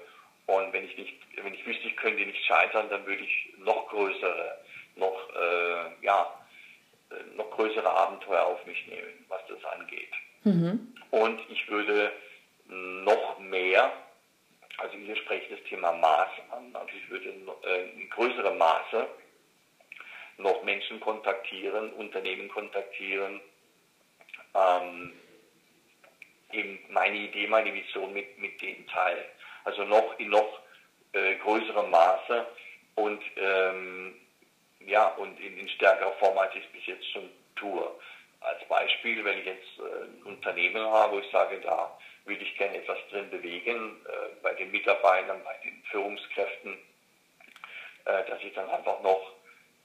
und 0.47 0.73
wenn 0.73 0.85
ich 0.85 0.97
nicht, 0.97 1.13
wenn 1.41 1.53
ich 1.53 1.65
wüsste, 1.65 1.87
ich 1.87 1.97
könnte 1.97 2.25
nicht 2.25 2.43
scheitern, 2.45 2.87
dann 2.89 3.05
würde 3.05 3.23
ich 3.23 3.53
noch 3.57 3.87
größere, 3.89 4.57
noch, 4.95 5.29
äh, 5.35 6.05
ja, 6.05 6.39
äh, 7.09 7.35
noch 7.35 7.49
größere 7.51 7.89
Abenteuer 7.89 8.43
auf 8.43 8.63
mich 8.65 8.85
nehmen, 8.87 9.25
was 9.27 9.41
das 9.47 9.63
angeht. 9.73 10.11
Mhm. 10.43 10.93
Und 11.09 11.39
ich 11.49 11.67
würde 11.67 12.11
noch 12.67 13.39
mehr, 13.39 13.91
also 14.77 14.97
hier 14.97 15.15
spreche 15.15 15.43
ich 15.45 15.59
das 15.59 15.69
Thema 15.69 15.91
Maß 15.93 16.29
an, 16.51 16.75
also 16.75 16.89
ich 16.95 17.09
würde 17.09 17.29
äh, 17.63 17.89
in 17.91 18.09
größerem 18.09 18.57
Maße 18.57 19.07
noch 20.37 20.63
Menschen 20.63 20.99
kontaktieren, 20.99 21.93
Unternehmen 21.93 22.49
kontaktieren, 22.49 23.39
ähm, 24.53 25.13
eben 26.51 26.79
meine 26.89 27.17
Idee, 27.17 27.47
meine 27.47 27.73
Vision 27.73 28.13
mit, 28.13 28.37
mit 28.37 28.61
denen 28.61 28.87
teilen. 28.87 29.25
Also 29.63 29.83
noch 29.83 30.17
in 30.19 30.29
noch 30.29 30.59
äh, 31.13 31.35
größerem 31.35 31.89
Maße 31.89 32.45
und 32.95 33.21
ähm, 33.37 34.15
ja 34.79 35.07
und 35.15 35.39
in, 35.39 35.57
in 35.57 35.69
stärkerer 35.69 36.13
Form, 36.13 36.37
als 36.37 36.53
ich 36.55 36.63
es 36.65 36.71
bis 36.71 36.85
jetzt 36.85 37.11
schon 37.11 37.29
tue. 37.55 37.89
Als 38.41 38.63
Beispiel, 38.67 39.23
wenn 39.23 39.39
ich 39.39 39.45
jetzt 39.45 39.79
äh, 39.79 40.03
ein 40.03 40.23
Unternehmen 40.23 40.85
habe, 40.85 41.13
wo 41.15 41.19
ich 41.19 41.31
sage, 41.31 41.59
da 41.61 41.97
würde 42.25 42.43
ich 42.43 42.57
gerne 42.57 42.77
etwas 42.77 42.97
drin 43.09 43.29
bewegen, 43.29 43.97
äh, 44.05 44.41
bei 44.41 44.53
den 44.53 44.71
Mitarbeitern, 44.71 45.41
bei 45.43 45.55
den 45.63 45.81
Führungskräften, 45.91 46.73
äh, 48.05 48.23
dass 48.25 48.43
ich 48.43 48.53
dann 48.53 48.69
einfach 48.69 49.01
noch, 49.01 49.33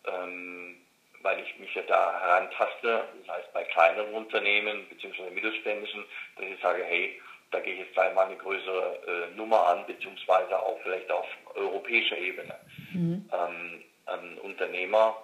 ähm, 0.06 0.80
weil 1.22 1.40
ich 1.40 1.58
mich 1.58 1.74
ja 1.74 1.82
da 1.82 2.18
herantaste, 2.20 3.04
das 3.20 3.36
heißt 3.36 3.52
bei 3.52 3.64
kleineren 3.64 4.14
Unternehmen 4.14 4.86
bzw. 4.88 5.30
mittelständischen, 5.30 6.04
dass 6.36 6.46
ich 6.46 6.60
sage, 6.60 6.82
hey, 6.84 7.20
da 7.50 7.60
gehe 7.60 7.74
ich 7.74 7.80
jetzt 7.80 7.94
gleich 7.94 8.14
mal 8.14 8.26
eine 8.26 8.36
größere 8.36 9.28
äh, 9.32 9.36
Nummer 9.36 9.66
an, 9.66 9.84
beziehungsweise 9.86 10.58
auch 10.58 10.78
vielleicht 10.82 11.10
auf 11.10 11.26
europäischer 11.54 12.16
Ebene. 12.16 12.54
Mhm. 12.92 13.28
Ähm, 13.32 13.84
ein 14.06 14.38
Unternehmer, 14.38 15.16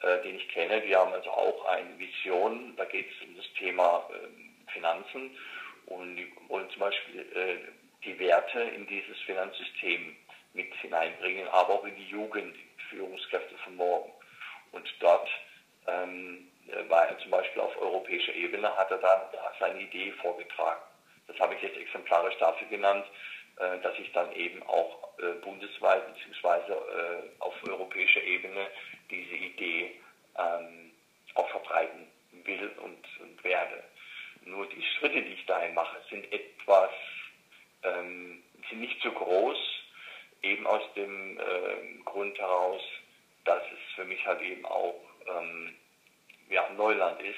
äh, 0.00 0.22
den 0.22 0.36
ich 0.36 0.48
kenne, 0.48 0.80
die 0.80 0.96
haben 0.96 1.12
also 1.12 1.30
auch 1.30 1.64
eine 1.66 1.98
Vision, 1.98 2.74
da 2.76 2.84
geht 2.84 3.08
es 3.10 3.26
um 3.26 3.36
das 3.36 3.52
Thema 3.58 4.08
äh, 4.10 4.70
Finanzen 4.72 5.30
und 5.86 6.16
die 6.16 6.32
wollen 6.48 6.68
zum 6.70 6.80
Beispiel 6.80 7.20
äh, 7.34 7.58
die 8.04 8.18
Werte 8.18 8.60
in 8.60 8.86
dieses 8.86 9.18
Finanzsystem 9.20 10.16
mit 10.54 10.72
hineinbringen, 10.76 11.48
aber 11.48 11.74
auch 11.74 11.84
in 11.84 11.96
die 11.96 12.08
Jugend, 12.08 12.54
die 12.54 12.82
Führungskräfte 12.90 13.56
von 13.64 13.76
morgen. 13.76 14.12
Und 14.72 14.88
dort 15.00 15.28
ähm, 15.86 16.48
war 16.88 17.08
er 17.08 17.18
zum 17.18 17.30
Beispiel 17.30 17.62
auf 17.62 17.76
europäischer 17.80 18.34
Ebene, 18.34 18.74
hat 18.76 18.90
er 18.90 18.98
dann 18.98 19.20
seine 19.58 19.80
Idee 19.80 20.12
vorgetragen. 20.20 20.82
Das 21.26 21.38
habe 21.38 21.54
ich 21.54 21.62
jetzt 21.62 21.76
exemplarisch 21.76 22.36
dafür 22.38 22.68
genannt, 22.68 23.06
äh, 23.56 23.78
dass 23.80 23.98
ich 23.98 24.10
dann 24.12 24.32
eben 24.32 24.62
auch 24.64 25.18
äh, 25.18 25.32
bundesweit 25.44 26.02
bzw. 26.14 26.72
Äh, 26.72 26.76
auf 27.38 27.54
europäischer 27.68 28.22
Ebene 28.22 28.66
diese 29.10 29.34
Idee 29.34 30.00
ähm, 30.38 30.92
auch 31.34 31.48
verbreiten 31.50 32.08
will 32.44 32.70
und, 32.82 33.06
und 33.20 33.44
werde. 33.44 33.84
Nur 34.44 34.66
die 34.66 34.82
Schritte, 34.82 35.22
die 35.22 35.34
ich 35.34 35.46
dahin 35.46 35.74
mache, 35.74 35.96
sind 36.10 36.30
etwas, 36.32 36.90
ähm, 37.82 38.42
sind 38.68 38.80
nicht 38.80 39.00
so 39.02 39.10
groß, 39.12 39.58
eben 40.42 40.66
aus 40.66 40.82
dem 40.94 41.38
äh, 41.38 42.02
Grund 42.04 42.38
heraus, 42.38 42.82
dass 43.44 43.62
es 43.72 43.94
für 43.94 44.04
mich 44.04 44.24
halt 44.26 44.40
eben 44.42 44.64
auch 44.66 45.00
ähm, 45.26 45.74
ja, 46.48 46.68
Neuland 46.76 47.20
ist, 47.22 47.36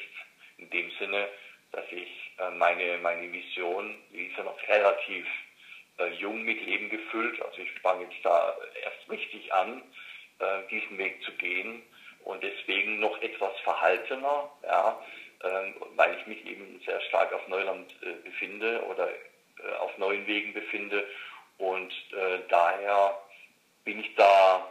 in 0.58 0.70
dem 0.70 0.90
Sinne, 0.98 1.28
dass 1.72 1.84
ich 1.90 2.32
äh, 2.38 2.50
meine, 2.50 2.98
meine 2.98 3.30
Vision, 3.32 3.96
die 4.10 4.26
ist 4.26 4.36
ja 4.36 4.44
noch 4.44 4.60
relativ 4.68 5.26
äh, 5.98 6.08
jung 6.14 6.42
mit 6.42 6.60
Leben 6.64 6.88
gefüllt. 6.88 7.40
Also 7.42 7.58
ich 7.62 7.70
fange 7.80 8.04
jetzt 8.04 8.24
da 8.24 8.56
erst 8.82 9.10
richtig 9.10 9.52
an, 9.52 9.82
äh, 10.38 10.68
diesen 10.70 10.98
Weg 10.98 11.22
zu 11.24 11.32
gehen 11.32 11.82
und 12.24 12.42
deswegen 12.42 13.00
noch 13.00 13.20
etwas 13.22 13.52
verhaltener, 13.60 14.50
ja, 14.62 14.98
ähm, 14.98 15.23
weil 15.96 16.16
ich 16.18 16.26
mich 16.26 16.46
eben 16.46 16.80
sehr 16.84 17.00
stark 17.02 17.32
auf 17.32 17.46
Neuland 17.48 17.90
äh, 18.02 18.12
befinde 18.24 18.82
oder 18.84 19.08
äh, 19.10 19.72
auf 19.80 19.96
neuen 19.98 20.26
Wegen 20.26 20.52
befinde 20.52 21.06
und 21.58 21.92
äh, 22.12 22.40
daher 22.48 23.18
bin 23.84 24.00
ich 24.00 24.14
da 24.16 24.68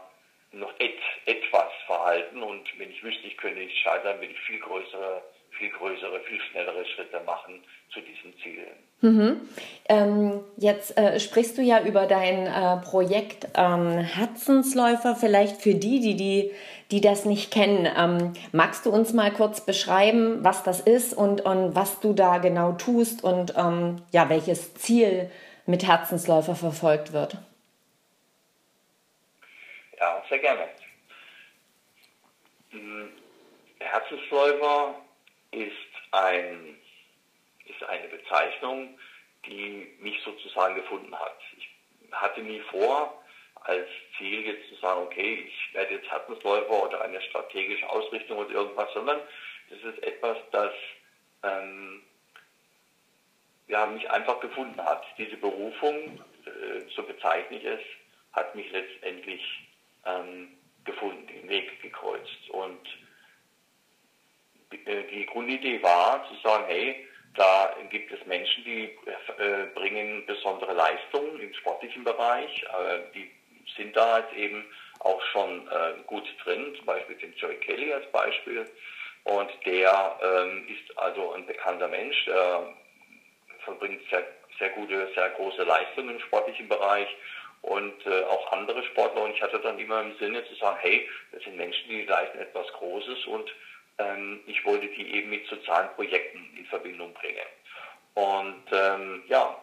noch 0.52 0.74
et, 0.80 1.00
etwas 1.26 1.72
verhalten 1.86 2.44
und 2.44 2.68
wenn 2.80 2.92
ich 2.92 3.04
wüsste, 3.04 3.28
ich 3.28 3.38
könnte 3.38 3.60
nicht 3.60 3.78
scheitern, 3.80 4.20
würde 4.20 4.34
ich 4.34 4.40
viel 4.42 4.60
größere 4.60 5.24
viel 5.58 5.70
größere, 5.70 6.20
viel 6.22 6.42
schnellere 6.42 6.86
Schritte 6.86 7.20
machen 7.22 7.64
zu 7.92 8.02
diesen 8.02 8.38
Zielen. 8.40 8.78
Mhm. 9.04 9.42
Ähm, 9.90 10.40
jetzt 10.56 10.98
äh, 10.98 11.20
sprichst 11.20 11.58
du 11.58 11.62
ja 11.62 11.82
über 11.82 12.06
dein 12.06 12.48
äh, 12.48 12.78
Projekt 12.78 13.50
ähm, 13.54 13.98
Herzensläufer. 13.98 15.16
Vielleicht 15.16 15.62
für 15.62 15.76
die, 15.76 16.00
die, 16.00 16.16
die, 16.16 16.52
die 16.90 17.02
das 17.02 17.26
nicht 17.26 17.52
kennen, 17.52 17.88
ähm, 17.98 18.34
magst 18.54 18.86
du 18.86 18.92
uns 18.92 19.14
mal 19.14 19.32
kurz 19.32 19.62
beschreiben, 19.66 20.40
was 20.42 20.64
das 20.64 20.80
ist 20.80 21.14
und, 21.14 21.42
und 21.42 21.76
was 21.76 22.00
du 22.00 22.14
da 22.14 22.38
genau 22.38 22.72
tust 22.72 23.24
und 23.24 23.54
ähm, 23.58 24.02
ja, 24.12 24.30
welches 24.30 24.74
Ziel 24.76 25.30
mit 25.66 25.86
Herzensläufer 25.86 26.56
verfolgt 26.56 27.12
wird? 27.12 27.38
sehr 30.30 30.40
gerne. 30.40 30.68
Hm, 32.72 33.10
Herzensläufer 33.80 34.96
ist, 35.52 35.72
ein, 36.12 36.73
eine 37.90 38.08
Bezeichnung, 38.08 38.98
die 39.46 39.96
mich 40.00 40.22
sozusagen 40.24 40.76
gefunden 40.76 41.18
hat. 41.18 41.38
Ich 41.58 41.70
hatte 42.12 42.42
nie 42.42 42.62
vor, 42.72 43.24
als 43.62 43.88
Ziel 44.18 44.46
jetzt 44.46 44.68
zu 44.70 44.76
sagen, 44.76 45.02
okay, 45.02 45.48
ich 45.48 45.74
werde 45.74 45.96
jetzt 45.96 46.10
Herzensläufer 46.10 46.84
oder 46.84 47.02
eine 47.02 47.22
strategische 47.22 47.90
Ausrichtung 47.90 48.38
oder 48.38 48.52
irgendwas, 48.52 48.92
sondern 48.94 49.22
das 49.70 49.80
ist 49.94 50.04
etwas, 50.04 50.38
das 50.52 50.72
ähm, 51.44 52.04
ja, 53.68 53.86
mich 53.86 54.10
einfach 54.10 54.40
gefunden 54.40 54.84
hat. 54.84 55.04
Diese 55.18 55.38
Berufung, 55.38 56.22
äh, 56.46 56.82
so 56.96 57.04
bezeichne 57.04 57.58
ich 57.58 57.66
es, 57.66 57.80
hat 58.34 58.54
mich 58.56 58.70
letztendlich 58.72 59.42
ähm, 60.06 60.58
gefunden, 60.84 61.28
den 61.28 61.48
Weg 61.48 61.82
gekreuzt. 61.82 62.50
Und 62.50 62.86
äh, 64.86 65.04
die 65.12 65.26
Grundidee 65.26 65.82
war 65.82 66.28
zu 66.28 66.36
sagen, 66.48 66.66
hey, 66.68 67.08
da 67.36 67.76
gibt 67.90 68.12
es 68.12 68.26
Menschen, 68.26 68.64
die 68.64 68.84
äh, 68.84 69.66
bringen 69.74 70.26
besondere 70.26 70.74
Leistungen 70.74 71.40
im 71.40 71.54
sportlichen 71.56 72.04
Bereich, 72.04 72.64
äh, 72.64 73.00
die 73.14 73.32
sind 73.76 73.96
da 73.96 74.20
jetzt 74.20 74.34
eben 74.34 74.66
auch 75.00 75.22
schon 75.32 75.68
äh, 75.68 75.94
gut 76.06 76.26
drin, 76.44 76.74
zum 76.76 76.86
Beispiel 76.86 77.16
den 77.16 77.34
Joey 77.36 77.56
Kelly 77.58 77.94
als 77.94 78.10
Beispiel. 78.12 78.70
Und 79.26 79.50
der 79.66 80.20
ähm, 80.22 80.68
ist 80.68 80.98
also 80.98 81.32
ein 81.34 81.46
bekannter 81.46 81.88
Mensch, 81.88 82.26
der 82.26 82.74
verbringt 83.64 84.02
sehr, 84.10 84.26
sehr 84.60 84.70
gute, 84.70 85.10
sehr 85.16 85.30
große 85.32 85.64
Leistungen 85.64 86.16
im 86.16 86.20
sportlichen 86.20 86.68
Bereich 86.68 87.08
und 87.62 88.06
äh, 88.06 88.24
auch 88.24 88.52
andere 88.52 88.84
Sportler. 88.84 89.24
Und 89.24 89.34
ich 89.34 89.42
hatte 89.42 89.60
dann 89.60 89.80
immer 89.80 90.02
im 90.02 90.16
Sinne 90.18 90.46
zu 90.46 90.56
sagen, 90.56 90.78
hey, 90.82 91.10
das 91.32 91.42
sind 91.44 91.56
Menschen, 91.56 91.90
die 91.90 92.04
leisten 92.04 92.40
etwas 92.40 92.68
Großes 92.74 93.26
und 93.28 93.50
ähm, 93.98 94.42
ich 94.48 94.64
wollte 94.66 94.88
die 94.88 95.16
eben 95.16 95.30
mit 95.30 95.46
sozialen 95.48 95.90
Projekten 95.96 96.56
in 96.58 96.66
Verbindung 96.66 97.14
bringen. 97.14 97.46
Und 98.16 98.64
ähm, 98.72 99.24
ja, 99.28 99.58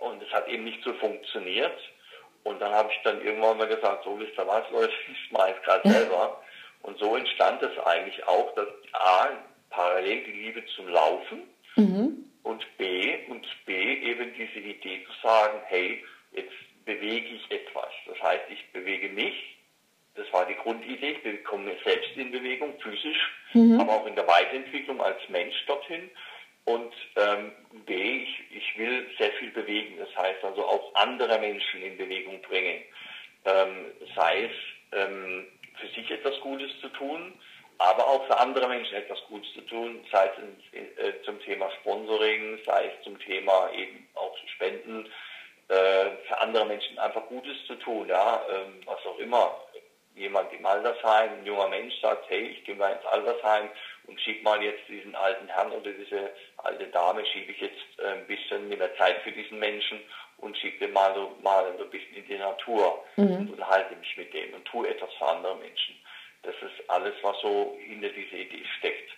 und 0.00 0.22
es 0.22 0.30
hat 0.32 0.48
eben 0.48 0.64
nicht 0.64 0.82
so 0.82 0.92
funktioniert. 0.94 1.78
Und 2.44 2.60
dann 2.60 2.72
habe 2.72 2.90
ich 2.92 2.98
dann 3.02 3.20
irgendwann 3.24 3.58
mal 3.58 3.66
gesagt, 3.66 4.04
so 4.04 4.18
wisst 4.18 4.38
ihr 4.38 4.46
was, 4.46 4.70
Leute, 4.70 4.92
ich 5.12 5.32
mache 5.32 5.54
es 5.56 5.62
gerade 5.64 5.88
selber. 5.88 6.42
Und 6.82 6.98
so 6.98 7.16
entstand 7.16 7.62
es 7.62 7.76
eigentlich 7.84 8.26
auch, 8.28 8.54
dass 8.54 8.68
A, 8.92 9.28
parallel 9.70 10.24
die 10.24 10.32
Liebe 10.32 10.64
zum 10.76 10.88
Laufen 10.88 11.42
mhm. 11.74 12.24
und 12.44 12.64
B, 12.78 13.18
und 13.28 13.46
B 13.66 13.94
eben 14.02 14.32
diese 14.34 14.60
Idee 14.60 15.04
zu 15.04 15.12
sagen, 15.26 15.58
hey, 15.66 16.04
jetzt 16.32 16.54
bewege 16.84 17.26
ich 17.26 17.50
etwas. 17.50 17.90
Das 18.06 18.22
heißt, 18.22 18.44
ich 18.50 18.72
bewege 18.72 19.08
mich, 19.08 19.55
das 20.16 20.32
war 20.32 20.46
die 20.46 20.54
Grundidee, 20.54 21.18
ich 21.22 21.44
komme 21.44 21.76
selbst 21.84 22.10
in 22.16 22.30
Bewegung, 22.30 22.78
physisch, 22.80 23.30
mhm. 23.52 23.80
aber 23.80 23.92
auch 23.92 24.06
in 24.06 24.14
der 24.14 24.26
Weiterentwicklung 24.26 25.00
als 25.00 25.18
Mensch 25.28 25.54
dorthin. 25.66 26.10
Und 26.64 26.92
ähm, 27.14 27.52
B, 27.86 28.24
ich, 28.24 28.42
ich 28.50 28.78
will 28.78 29.06
sehr 29.18 29.30
viel 29.32 29.50
bewegen, 29.50 29.98
das 29.98 30.08
heißt 30.16 30.42
also 30.42 30.64
auch 30.64 30.94
andere 30.96 31.38
Menschen 31.38 31.80
in 31.82 31.96
Bewegung 31.96 32.42
bringen. 32.42 32.82
Ähm, 33.44 33.92
sei 34.16 34.44
es 34.46 34.98
ähm, 34.98 35.46
für 35.80 35.86
sich 35.88 36.10
etwas 36.10 36.40
Gutes 36.40 36.70
zu 36.80 36.88
tun, 36.88 37.34
aber 37.78 38.06
auch 38.06 38.26
für 38.26 38.38
andere 38.38 38.66
Menschen 38.68 38.96
etwas 38.96 39.22
Gutes 39.28 39.52
zu 39.52 39.60
tun, 39.62 40.04
sei 40.10 40.26
es 40.26 40.42
in, 40.72 40.98
äh, 40.98 41.22
zum 41.22 41.40
Thema 41.42 41.70
Sponsoring, 41.80 42.58
sei 42.64 42.86
es 42.86 43.04
zum 43.04 43.18
Thema 43.20 43.70
eben 43.72 44.08
auch 44.14 44.36
Spenden, 44.54 45.06
äh, 45.68 46.16
für 46.26 46.38
andere 46.38 46.64
Menschen 46.64 46.98
einfach 46.98 47.26
Gutes 47.26 47.56
zu 47.66 47.74
tun, 47.76 48.08
ja, 48.08 48.42
ähm, 48.50 48.80
was 48.86 49.04
auch 49.04 49.18
immer. 49.18 49.65
Jemand 50.16 50.52
im 50.52 50.64
Altersheim, 50.64 51.30
ein 51.38 51.46
junger 51.46 51.68
Mensch 51.68 51.94
sagt, 52.00 52.28
hey, 52.28 52.46
ich 52.48 52.64
gehe 52.64 52.74
mal 52.74 52.92
ins 52.92 53.04
Altersheim 53.04 53.68
und 54.06 54.20
schiebe 54.20 54.42
mal 54.42 54.62
jetzt 54.62 54.88
diesen 54.88 55.14
alten 55.14 55.46
Herrn 55.46 55.72
oder 55.72 55.90
diese 55.92 56.30
alte 56.56 56.86
Dame, 56.86 57.24
schiebe 57.26 57.52
ich 57.52 57.60
jetzt 57.60 57.98
äh, 57.98 58.12
ein 58.12 58.26
bisschen 58.26 58.68
mit 58.68 58.80
der 58.80 58.96
Zeit 58.96 59.18
für 59.22 59.32
diesen 59.32 59.58
Menschen 59.58 60.00
und 60.38 60.56
schiebe 60.56 60.78
den 60.78 60.92
mal 60.92 61.14
so, 61.14 61.36
mal 61.42 61.72
so 61.76 61.84
ein 61.84 61.90
bisschen 61.90 62.16
in 62.16 62.26
die 62.26 62.38
Natur 62.38 63.04
mhm. 63.16 63.36
und 63.36 63.50
unterhalte 63.52 63.94
mich 63.96 64.16
mit 64.16 64.32
dem 64.32 64.54
und 64.54 64.64
tue 64.64 64.88
etwas 64.88 65.12
für 65.14 65.26
andere 65.26 65.56
Menschen. 65.56 65.96
Das 66.42 66.54
ist 66.56 66.88
alles, 66.88 67.14
was 67.22 67.38
so 67.40 67.76
hinter 67.80 68.08
dieser 68.08 68.36
Idee 68.36 68.64
steckt. 68.78 69.10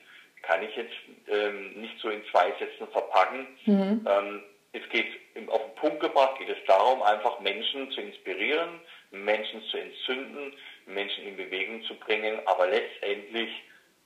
Kann 0.42 0.62
ich 0.62 0.74
jetzt 0.76 0.94
ähm, 1.28 1.80
nicht 1.80 1.98
so 2.00 2.08
in 2.08 2.24
zwei 2.30 2.52
Sätzen 2.58 2.88
verpacken. 2.88 3.46
Mhm. 3.66 4.06
Ähm, 4.08 4.42
es 4.72 4.88
geht 4.90 5.06
auf 5.48 5.62
den 5.62 5.74
Punkt 5.76 6.00
gebracht, 6.00 6.38
geht 6.38 6.48
es 6.48 6.64
darum, 6.66 7.02
einfach 7.02 7.40
Menschen 7.40 7.90
zu 7.92 8.00
inspirieren, 8.00 8.80
Menschen 9.10 9.62
zu 9.70 9.78
entzünden, 9.78 10.54
Menschen 10.86 11.26
in 11.26 11.36
Bewegung 11.36 11.82
zu 11.84 11.94
bringen, 11.94 12.40
aber 12.46 12.66
letztendlich 12.66 13.50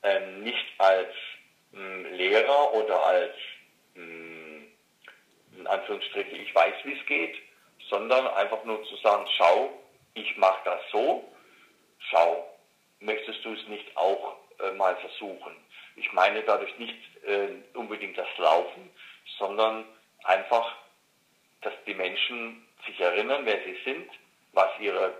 ähm, 0.02 0.42
nicht 0.42 0.66
als 0.78 1.12
ähm, 1.74 2.06
Lehrer 2.14 2.74
oder 2.74 3.04
als 3.04 3.34
ähm, 3.96 4.68
in 5.56 5.66
Anführungsstrichen, 5.66 6.40
ich 6.40 6.54
weiß, 6.54 6.74
wie 6.84 6.98
es 6.98 7.06
geht, 7.06 7.36
sondern 7.88 8.26
einfach 8.28 8.64
nur 8.64 8.82
zu 8.84 8.96
sagen, 8.96 9.26
schau, 9.36 9.82
ich 10.14 10.36
mache 10.36 10.60
das 10.64 10.80
so, 10.90 11.30
schau, 12.10 12.58
möchtest 13.00 13.44
du 13.44 13.52
es 13.52 13.68
nicht 13.68 13.96
auch 13.96 14.36
äh, 14.60 14.72
mal 14.72 14.96
versuchen? 14.96 15.56
Ich 15.96 16.12
meine 16.12 16.42
dadurch 16.42 16.76
nicht 16.78 16.98
äh, 17.24 17.48
unbedingt 17.74 18.16
das 18.16 18.28
Laufen, 18.38 18.90
sondern 19.38 19.84
einfach, 20.24 20.74
dass 21.60 21.74
die 21.86 21.94
Menschen 21.94 22.66
sich 22.86 22.98
erinnern, 23.00 23.44
wer 23.44 23.62
sie 23.64 23.76
sind, 23.84 24.10
was 24.52 24.68
ihre 24.80 25.14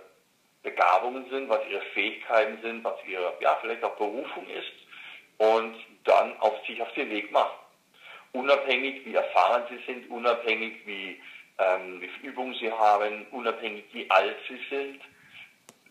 Begabungen 0.61 1.29
sind, 1.29 1.49
was 1.49 1.59
ihre 1.69 1.81
Fähigkeiten 1.93 2.61
sind, 2.61 2.83
was 2.83 2.95
ihre, 3.07 3.33
ja, 3.41 3.57
vielleicht 3.61 3.83
auch 3.83 3.95
Berufung 3.97 4.47
ist 4.49 4.71
und 5.37 5.75
dann 6.05 6.39
auf 6.39 6.53
sich 6.65 6.81
auf 6.81 6.91
den 6.93 7.09
Weg 7.09 7.31
machen. 7.31 7.57
Unabhängig, 8.31 9.05
wie 9.05 9.13
erfahren 9.13 9.63
sie 9.69 9.79
sind, 9.85 10.09
unabhängig, 10.09 10.85
wie, 10.85 11.21
ähm, 11.59 12.01
wie 12.01 12.07
viel 12.07 12.29
Übung 12.29 12.53
sie 12.55 12.71
haben, 12.71 13.27
unabhängig, 13.31 13.85
wie 13.91 14.09
alt 14.09 14.37
sie 14.47 14.59
sind, 14.69 15.01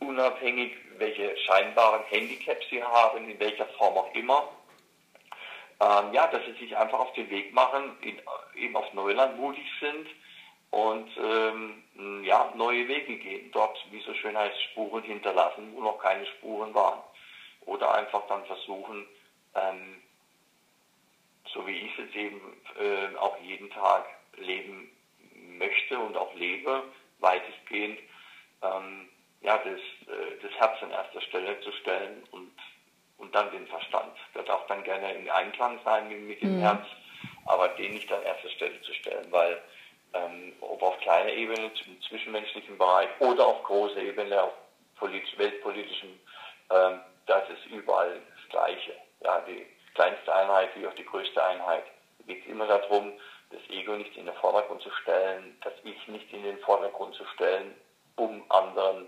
unabhängig, 0.01 0.73
welche 0.99 1.37
scheinbaren 1.39 2.03
Handicaps 2.09 2.67
sie 2.71 2.83
haben, 2.83 3.29
in 3.29 3.39
welcher 3.39 3.67
Form 3.79 3.97
auch 3.97 4.15
immer. 4.15 4.49
Ähm, 5.81 6.13
ja, 6.13 6.27
dass 6.29 6.45
sie 6.47 6.65
sich 6.65 6.77
einfach 6.77 6.99
auf 6.99 7.13
den 7.13 7.29
Weg 7.31 7.53
machen, 7.53 7.97
in, 8.01 8.21
eben 8.57 8.77
auf 8.77 8.93
Neuland 8.95 9.39
mutig 9.39 9.67
sind 9.81 10.07
und 10.73 11.11
ähm, 11.19 12.25
ja, 12.25 12.51
neue 12.57 12.89
Wege 12.89 13.19
gehen. 13.19 13.53
Dort, 13.53 13.79
wie 13.91 14.01
so 14.01 14.15
schön 14.15 14.37
heißt, 14.37 14.61
Spuren 14.71 15.03
hinterlassen, 15.03 15.71
wo 15.75 15.83
noch 15.83 15.99
keine 15.99 16.25
Spuren 16.27 16.75
waren. 16.75 17.01
Oder 17.67 17.95
einfach 17.95 18.27
dann 18.27 18.45
versuchen, 18.47 19.07
ähm, 19.55 20.03
so 21.53 21.67
wie 21.67 21.77
ich 21.77 21.93
es 21.93 22.07
jetzt 22.07 22.17
eben 22.17 22.41
äh, 22.81 23.15
auch 23.19 23.37
jeden 23.43 23.71
Tag 23.71 24.07
leben 24.37 24.91
möchte 25.59 25.99
und 25.99 26.17
auch 26.17 26.35
lebe, 26.35 26.85
weitestgehend, 27.19 27.99
ähm, 28.63 29.11
ja, 29.43 29.59
das, 29.59 29.79
äh, 30.09 30.41
das 30.41 30.53
Herz 30.53 30.83
an 30.83 30.91
erster 30.91 31.21
Stelle 31.21 31.61
zu 31.61 31.73
stellen 31.73 32.23
und, 32.31 32.51
und 33.19 33.35
dann 33.35 33.51
den 33.51 33.67
Verstand. 33.67 34.17
Der 34.35 34.45
darf 34.45 34.67
dann 34.69 34.83
gerne 34.85 35.13
in 35.13 35.29
Einklang 35.29 35.79
sein 35.85 36.09
mit 36.27 36.41
dem 36.41 36.57
mhm. 36.57 36.61
Herz, 36.63 36.87
aber 37.45 37.69
den 37.69 37.93
nicht 37.93 38.11
an 38.11 38.23
erster 38.23 38.49
Stelle 38.49 38.81
zu 38.81 38.95
stellen, 38.95 39.31
weil 39.31 39.61
ähm, 40.15 40.53
ob 40.61 40.83
auf 40.83 40.99
kleiner 40.99 41.33
Ebene, 41.33 41.71
im 41.87 42.03
zwischenmenschlichen 42.03 42.79
Bereich 42.79 43.09
oder 43.21 43.47
auf 43.47 43.63
großer 43.65 43.99
Ebene, 43.99 44.43
auf 44.43 44.53
politisch, 44.97 45.37
weltpolitischem, 45.39 46.19
ähm, 46.71 47.01
das 47.27 47.49
ist 47.51 47.67
überall 47.67 48.21
das 48.37 48.49
Gleiche. 48.51 48.95
Ja, 49.23 49.41
die 49.41 49.67
kleinste 49.95 50.35
Einheit 50.35 50.71
wie 50.75 50.87
auch 50.87 50.95
die 50.95 51.05
größte 51.05 51.43
Einheit. 51.43 51.85
Es 52.21 52.27
geht 52.27 52.47
immer 52.47 52.67
darum, 52.67 53.13
das 53.51 53.61
Ego 53.69 53.93
nicht 53.93 54.17
in 54.17 54.27
den 54.27 54.35
Vordergrund 54.37 54.83
zu 54.83 54.91
stellen, 55.03 55.57
das 55.63 55.75
Ich 55.85 56.09
nicht 56.09 56.33
in 56.33 56.43
den 56.43 56.59
Vordergrund 56.61 57.15
zu 57.15 57.25
stellen, 57.35 57.75
um 58.17 58.45
anderen 58.51 59.07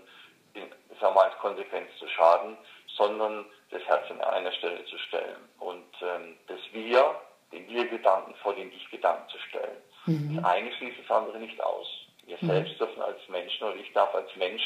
in, 0.53 0.69
sagen 0.99 1.15
wir, 1.15 1.23
als 1.23 1.37
Konsequenz 1.39 1.89
zu 1.97 2.07
schaden, 2.07 2.57
sondern 2.95 3.45
das 3.71 3.83
Herz 3.83 4.09
an 4.09 4.21
einer 4.21 4.51
Stelle 4.53 4.85
zu 4.85 4.97
stellen 4.97 5.49
und 5.59 5.85
ähm, 6.01 6.37
das 6.47 6.59
Wir, 6.71 7.19
den 7.51 7.67
Wir-Gedanken 7.67 8.35
vor 8.35 8.53
den 8.53 8.71
Ich-Gedanken 8.71 9.27
zu 9.29 9.37
stellen. 9.39 9.81
Mhm. 10.05 10.35
Das 10.35 10.45
eine 10.45 10.71
schließt 10.73 10.99
das 11.03 11.15
andere 11.15 11.39
nicht 11.39 11.61
aus. 11.61 11.87
Wir 12.25 12.37
mhm. 12.41 12.47
selbst 12.47 12.79
dürfen 12.79 13.01
als 13.01 13.19
Menschen 13.29 13.67
oder 13.67 13.75
ich 13.75 13.91
darf 13.93 14.13
als 14.15 14.35
Mensch 14.35 14.63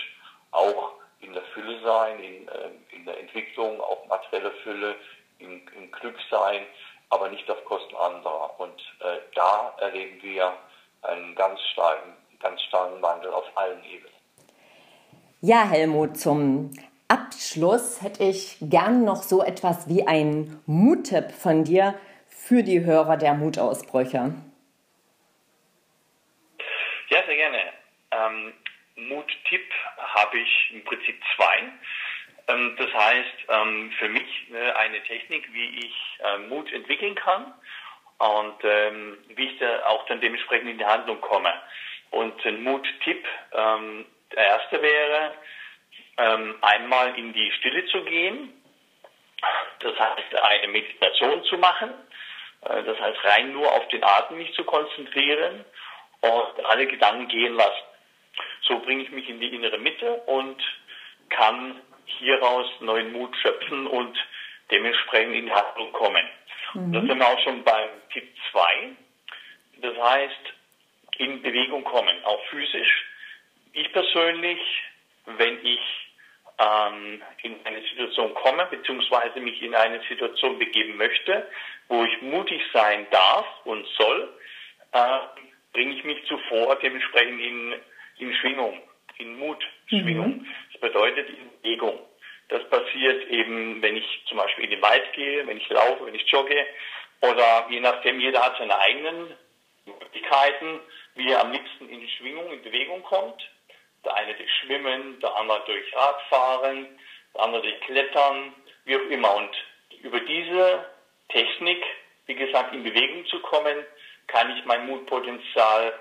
auch 0.52 0.94
in 1.22 1.34
der 1.34 1.44
Fülle 1.54 1.80
sein, 1.84 2.20
in, 2.20 2.48
äh, 2.48 2.96
in 2.96 3.06
der 3.06 3.20
Entwicklung, 3.20 3.80
auch 3.82 4.06
materielle 4.08 4.52
Fülle, 4.64 4.96
im, 5.40 5.62
im 5.78 5.92
Glück 5.92 6.16
sein, 6.30 6.62
aber 7.10 7.30
nicht 7.30 7.50
auf 7.50 7.64
Kosten 7.66 7.96
anderer. 7.96 8.60
Und 8.60 8.80
äh, 9.02 9.20
da 9.36 9.76
erleben 9.80 10.22
wir 10.22 10.54
einen 11.02 11.36
ganz 11.36 11.60
starken, 11.72 12.14
ganz 12.40 12.62
starken 12.64 13.02
Wandel 13.02 13.32
auf 13.32 13.46
allen 13.56 13.84
Ebenen. 13.86 14.14
Ja, 15.42 15.64
Helmut, 15.64 16.18
zum 16.18 16.72
Abschluss 17.08 18.02
hätte 18.02 18.24
ich 18.24 18.58
gern 18.62 19.06
noch 19.06 19.24
so 19.24 19.42
etwas 19.42 19.88
wie 19.88 20.06
einen 20.06 20.62
Muttipp 20.66 21.32
von 21.32 21.64
dir 21.64 21.96
für 22.28 22.62
die 22.64 22.84
Hörer 22.84 23.18
der 23.18 23.34
Mutausbrüche. 23.34 24.34
Ja, 27.10 27.26
sehr 27.26 27.36
gerne. 27.36 27.58
Ähm, 28.12 28.54
Mut-Tipp 29.50 29.74
habe 29.98 30.38
ich 30.38 30.72
im 30.74 30.84
Prinzip 30.84 31.22
zwei. 31.36 31.64
Ähm, 32.48 32.76
das 32.78 32.94
heißt, 32.94 33.36
ähm, 33.50 33.92
für 33.98 34.10
mich 34.10 34.50
ne, 34.50 34.76
eine 34.76 35.02
Technik, 35.04 35.52
wie 35.54 35.86
ich 35.86 36.20
äh, 36.24 36.38
Mut 36.38 36.72
entwickeln 36.72 37.16
kann 37.16 37.54
und 38.20 38.64
ähm, 38.64 39.18
wie 39.30 39.48
ich 39.48 39.60
da 39.60 39.86
auch 39.88 40.06
dann 40.06 40.22
dementsprechend 40.22 40.70
in 40.70 40.78
die 40.78 40.86
Handlung 40.86 41.22
komme. 41.22 41.54
Und 42.12 42.44
ein 42.44 42.64
Mut-Tipp, 42.64 43.24
der 43.54 44.44
erste 44.44 44.82
wäre, 44.82 45.32
einmal 46.16 47.16
in 47.20 47.34
die 47.34 47.52
Stille 47.52 47.86
zu 47.86 48.04
gehen, 48.04 48.52
das 49.80 49.94
heißt 50.00 50.36
eine 50.42 50.68
Meditation 50.70 51.44
zu 51.44 51.60
machen, 51.60 51.92
äh, 52.66 52.82
das 52.84 53.00
heißt 53.00 53.24
rein 53.26 53.54
nur 53.54 53.72
auf 53.72 53.88
den 53.90 54.04
Atem 54.04 54.38
mich 54.38 54.52
zu 54.56 54.64
konzentrieren 54.64 55.64
und 56.22 56.66
alle 56.66 56.88
Gedanken 56.88 57.28
gehen 57.28 57.54
lassen. 57.54 57.89
So 58.70 58.80
bringe 58.80 59.04
ich 59.04 59.12
mich 59.12 59.28
in 59.28 59.42
die 59.42 59.54
innere 59.54 59.80
Mitte 59.80 60.14
und 60.28 60.58
kann 61.30 61.82
hieraus 62.06 62.68
neuen 62.80 63.12
Mut 63.12 63.36
schöpfen 63.42 63.88
und 63.88 64.18
dementsprechend 64.72 65.36
in 65.36 65.52
Handlung 65.52 65.92
kommen. 65.92 66.26
Mhm. 66.76 66.94
Das 66.94 67.04
sind 67.06 67.18
wir 67.18 67.28
auch 67.28 67.44
schon 67.44 67.64
beim 67.64 67.90
Tipp 68.14 68.30
2. 68.52 68.90
Das 69.82 69.98
heißt, 69.98 70.54
in 71.18 71.42
Bewegung 71.42 71.84
kommen, 71.84 72.16
auch 72.24 72.44
physisch. 72.46 73.06
Ich 73.74 73.92
persönlich, 73.92 74.60
wenn 75.26 75.66
ich 75.66 75.80
ähm, 76.60 77.22
in 77.44 77.56
eine 77.66 77.82
Situation 77.82 78.34
komme, 78.36 78.66
beziehungsweise 78.70 79.40
mich 79.40 79.62
in 79.62 79.76
eine 79.76 80.02
Situation 80.08 80.60
begeben 80.60 80.98
möchte, 80.98 81.48
wo 81.88 82.04
ich 82.04 82.22
mutig 82.22 82.62
sein 82.74 83.08
darf 83.12 83.46
und 83.66 83.86
soll, 83.98 84.34
äh, 84.92 85.20
bringe 85.74 85.96
ich 85.96 86.04
mich 86.04 86.26
zuvor 86.26 86.76
dementsprechend 86.78 87.42
in, 87.42 87.76
in 88.20 88.34
Schwingung, 88.36 88.82
in 89.18 89.38
Mutschwingung. 89.38 90.38
Mhm. 90.38 90.48
Das 90.72 90.82
bedeutet 90.82 91.30
in 91.30 91.50
Bewegung. 91.62 92.00
Das 92.50 92.68
passiert 92.70 93.30
eben, 93.30 93.82
wenn 93.82 93.96
ich 93.96 94.24
zum 94.28 94.38
Beispiel 94.38 94.66
in 94.66 94.72
den 94.72 94.82
Wald 94.82 95.12
gehe, 95.14 95.46
wenn 95.46 95.58
ich 95.58 95.70
laufe, 95.70 96.06
wenn 96.06 96.16
ich 96.16 96.28
jogge 96.28 96.66
oder 97.22 97.68
je 97.70 97.80
nachdem, 97.80 98.20
jeder 98.20 98.44
hat 98.44 98.58
seine 98.58 98.78
eigenen 98.80 99.36
Möglichkeiten, 99.86 100.80
wie 101.16 101.32
er 101.32 101.42
am 101.42 101.52
liebsten 101.52 101.90
in 101.90 102.00
die 102.00 102.10
Schwingung, 102.10 102.52
in 102.52 102.62
Bewegung 102.64 103.04
kommt. 103.04 103.42
Der 104.06 104.16
eine 104.16 104.34
durch 104.34 104.52
Schwimmen, 104.62 105.20
der 105.20 105.36
andere 105.36 105.62
durch 105.66 105.96
Radfahren, 105.96 106.88
der 107.36 107.42
andere 107.42 107.62
durch 107.62 107.80
Klettern, 107.82 108.54
wie 108.86 108.96
auch 108.96 109.10
immer. 109.10 109.36
Und 109.36 109.52
über 110.02 110.20
diese 110.22 110.86
Technik, 111.28 111.84
wie 112.26 112.36
gesagt, 112.36 112.74
in 112.74 112.84
Bewegung 112.84 113.26
zu 113.28 113.40
kommen, 113.42 113.86
kann 114.28 114.56
ich 114.58 114.64
mein 114.66 114.88
Mutpotenzial 114.88 115.94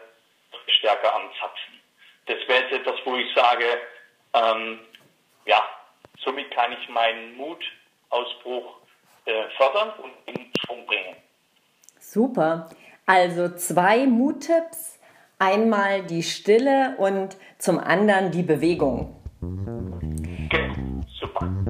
stärker 0.69 1.15
anzapfen. 1.15 1.78
Das 2.29 2.37
wäre 2.47 2.63
jetzt 2.63 2.73
etwas, 2.73 2.95
wo 3.05 3.17
ich 3.17 3.35
sage, 3.35 3.65
ähm, 4.35 4.81
ja, 5.47 5.63
somit 6.23 6.51
kann 6.51 6.73
ich 6.73 6.89
meinen 6.89 7.37
Mutausbruch 7.37 8.77
äh, 9.25 9.45
fördern 9.57 9.93
und 10.03 10.13
in 10.27 10.51
Schwung 10.61 10.87
bringen. 10.87 11.17
Super. 11.99 12.71
Also 13.07 13.49
zwei 13.57 14.07
Muttipps 14.07 14.99
Einmal 15.41 16.03
die 16.03 16.25
Stille 16.25 16.97
und 16.99 17.37
zum 17.59 17.79
anderen 17.79 18.33
die 18.33 18.43
Bewegung. 18.43 19.15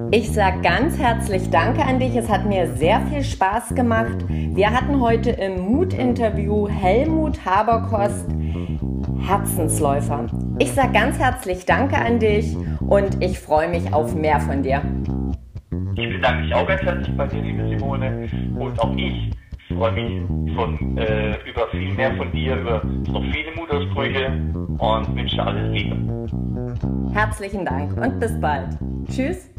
Ich 0.09 0.31
sage 0.33 0.61
ganz 0.61 0.97
herzlich 0.97 1.51
Danke 1.51 1.83
an 1.83 1.99
dich. 1.99 2.15
Es 2.15 2.27
hat 2.29 2.45
mir 2.45 2.73
sehr 2.73 2.99
viel 3.01 3.23
Spaß 3.23 3.75
gemacht. 3.75 4.25
Wir 4.27 4.71
hatten 4.71 4.99
heute 4.99 5.29
im 5.29 5.59
Mut-Interview 5.59 6.67
Helmut 6.67 7.45
Haberkost, 7.45 8.25
Herzensläufer. 9.27 10.25
Ich 10.59 10.73
sage 10.73 10.91
ganz 10.91 11.17
herzlich 11.17 11.65
Danke 11.65 11.97
an 11.97 12.19
dich 12.19 12.53
und 12.81 13.23
ich 13.23 13.39
freue 13.39 13.69
mich 13.69 13.93
auf 13.93 14.13
mehr 14.13 14.41
von 14.41 14.61
dir. 14.61 14.81
Ich 15.95 16.09
bedanke 16.09 16.43
mich 16.43 16.53
auch 16.53 16.67
ganz 16.67 16.81
herzlich 16.81 17.15
bei 17.15 17.27
dir, 17.27 17.41
liebe 17.41 17.69
Simone. 17.69 18.29
Und 18.59 18.77
auch 18.79 18.93
ich 18.97 19.31
freue 19.69 19.91
mich 19.93 20.55
von, 20.55 20.97
äh, 20.97 21.37
über 21.49 21.67
viel 21.71 21.93
mehr 21.93 22.13
von 22.15 22.29
dir, 22.33 22.57
über 22.57 22.83
noch 22.83 23.23
viele 23.31 23.55
Mutausbrüche 23.55 24.27
und 24.79 25.15
wünsche 25.15 25.41
alles 25.41 25.71
Liebe. 25.71 25.95
Herzlichen 27.13 27.63
Dank 27.63 27.95
und 27.95 28.19
bis 28.19 28.37
bald. 28.41 28.77
Tschüss. 29.09 29.49